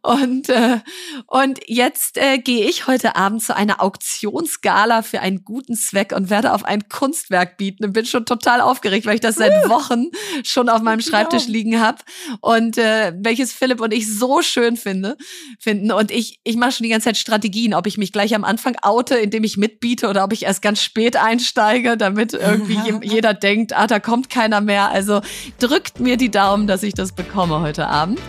[0.02, 0.78] Und, äh,
[1.26, 6.30] und jetzt äh, gehe ich heute Abend zu einer Auktionsgala für einen guten Zweck und
[6.30, 10.06] werde auf ein Kunstwerk bieten und bin schon total aufgeregt, weil ich das seit Wochen
[10.44, 11.98] schon auf meinem Schreibtisch liegen habe
[12.40, 15.16] und äh, welches Philipp und ich so schön finde,
[15.58, 15.92] finden.
[15.92, 18.76] Und ich, ich mache schon die ganze Zeit Strategien, ob ich mich gleich am Anfang
[18.82, 23.76] oute, indem ich mitbiete oder ob ich erst ganz spät einsteige, damit irgendwie jeder denkt,
[23.76, 24.90] ah, da kommt keiner mehr.
[24.90, 25.20] Also
[25.58, 28.20] drückt mir die Daumen, dass ich das bekomme heute Abend.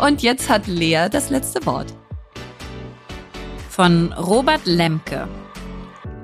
[0.00, 1.92] Und jetzt hat Lea das letzte Wort.
[3.68, 5.28] Von Robert Lemke.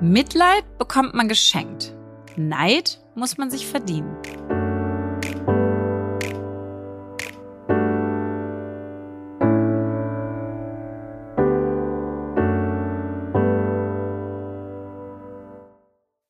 [0.01, 1.93] Mitleid bekommt man geschenkt.
[2.35, 4.15] Neid muss man sich verdienen.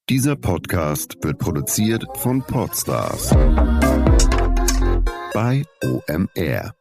[0.09, 3.29] Dieser Podcast wird produziert von Podstars
[5.33, 6.76] bei OMR.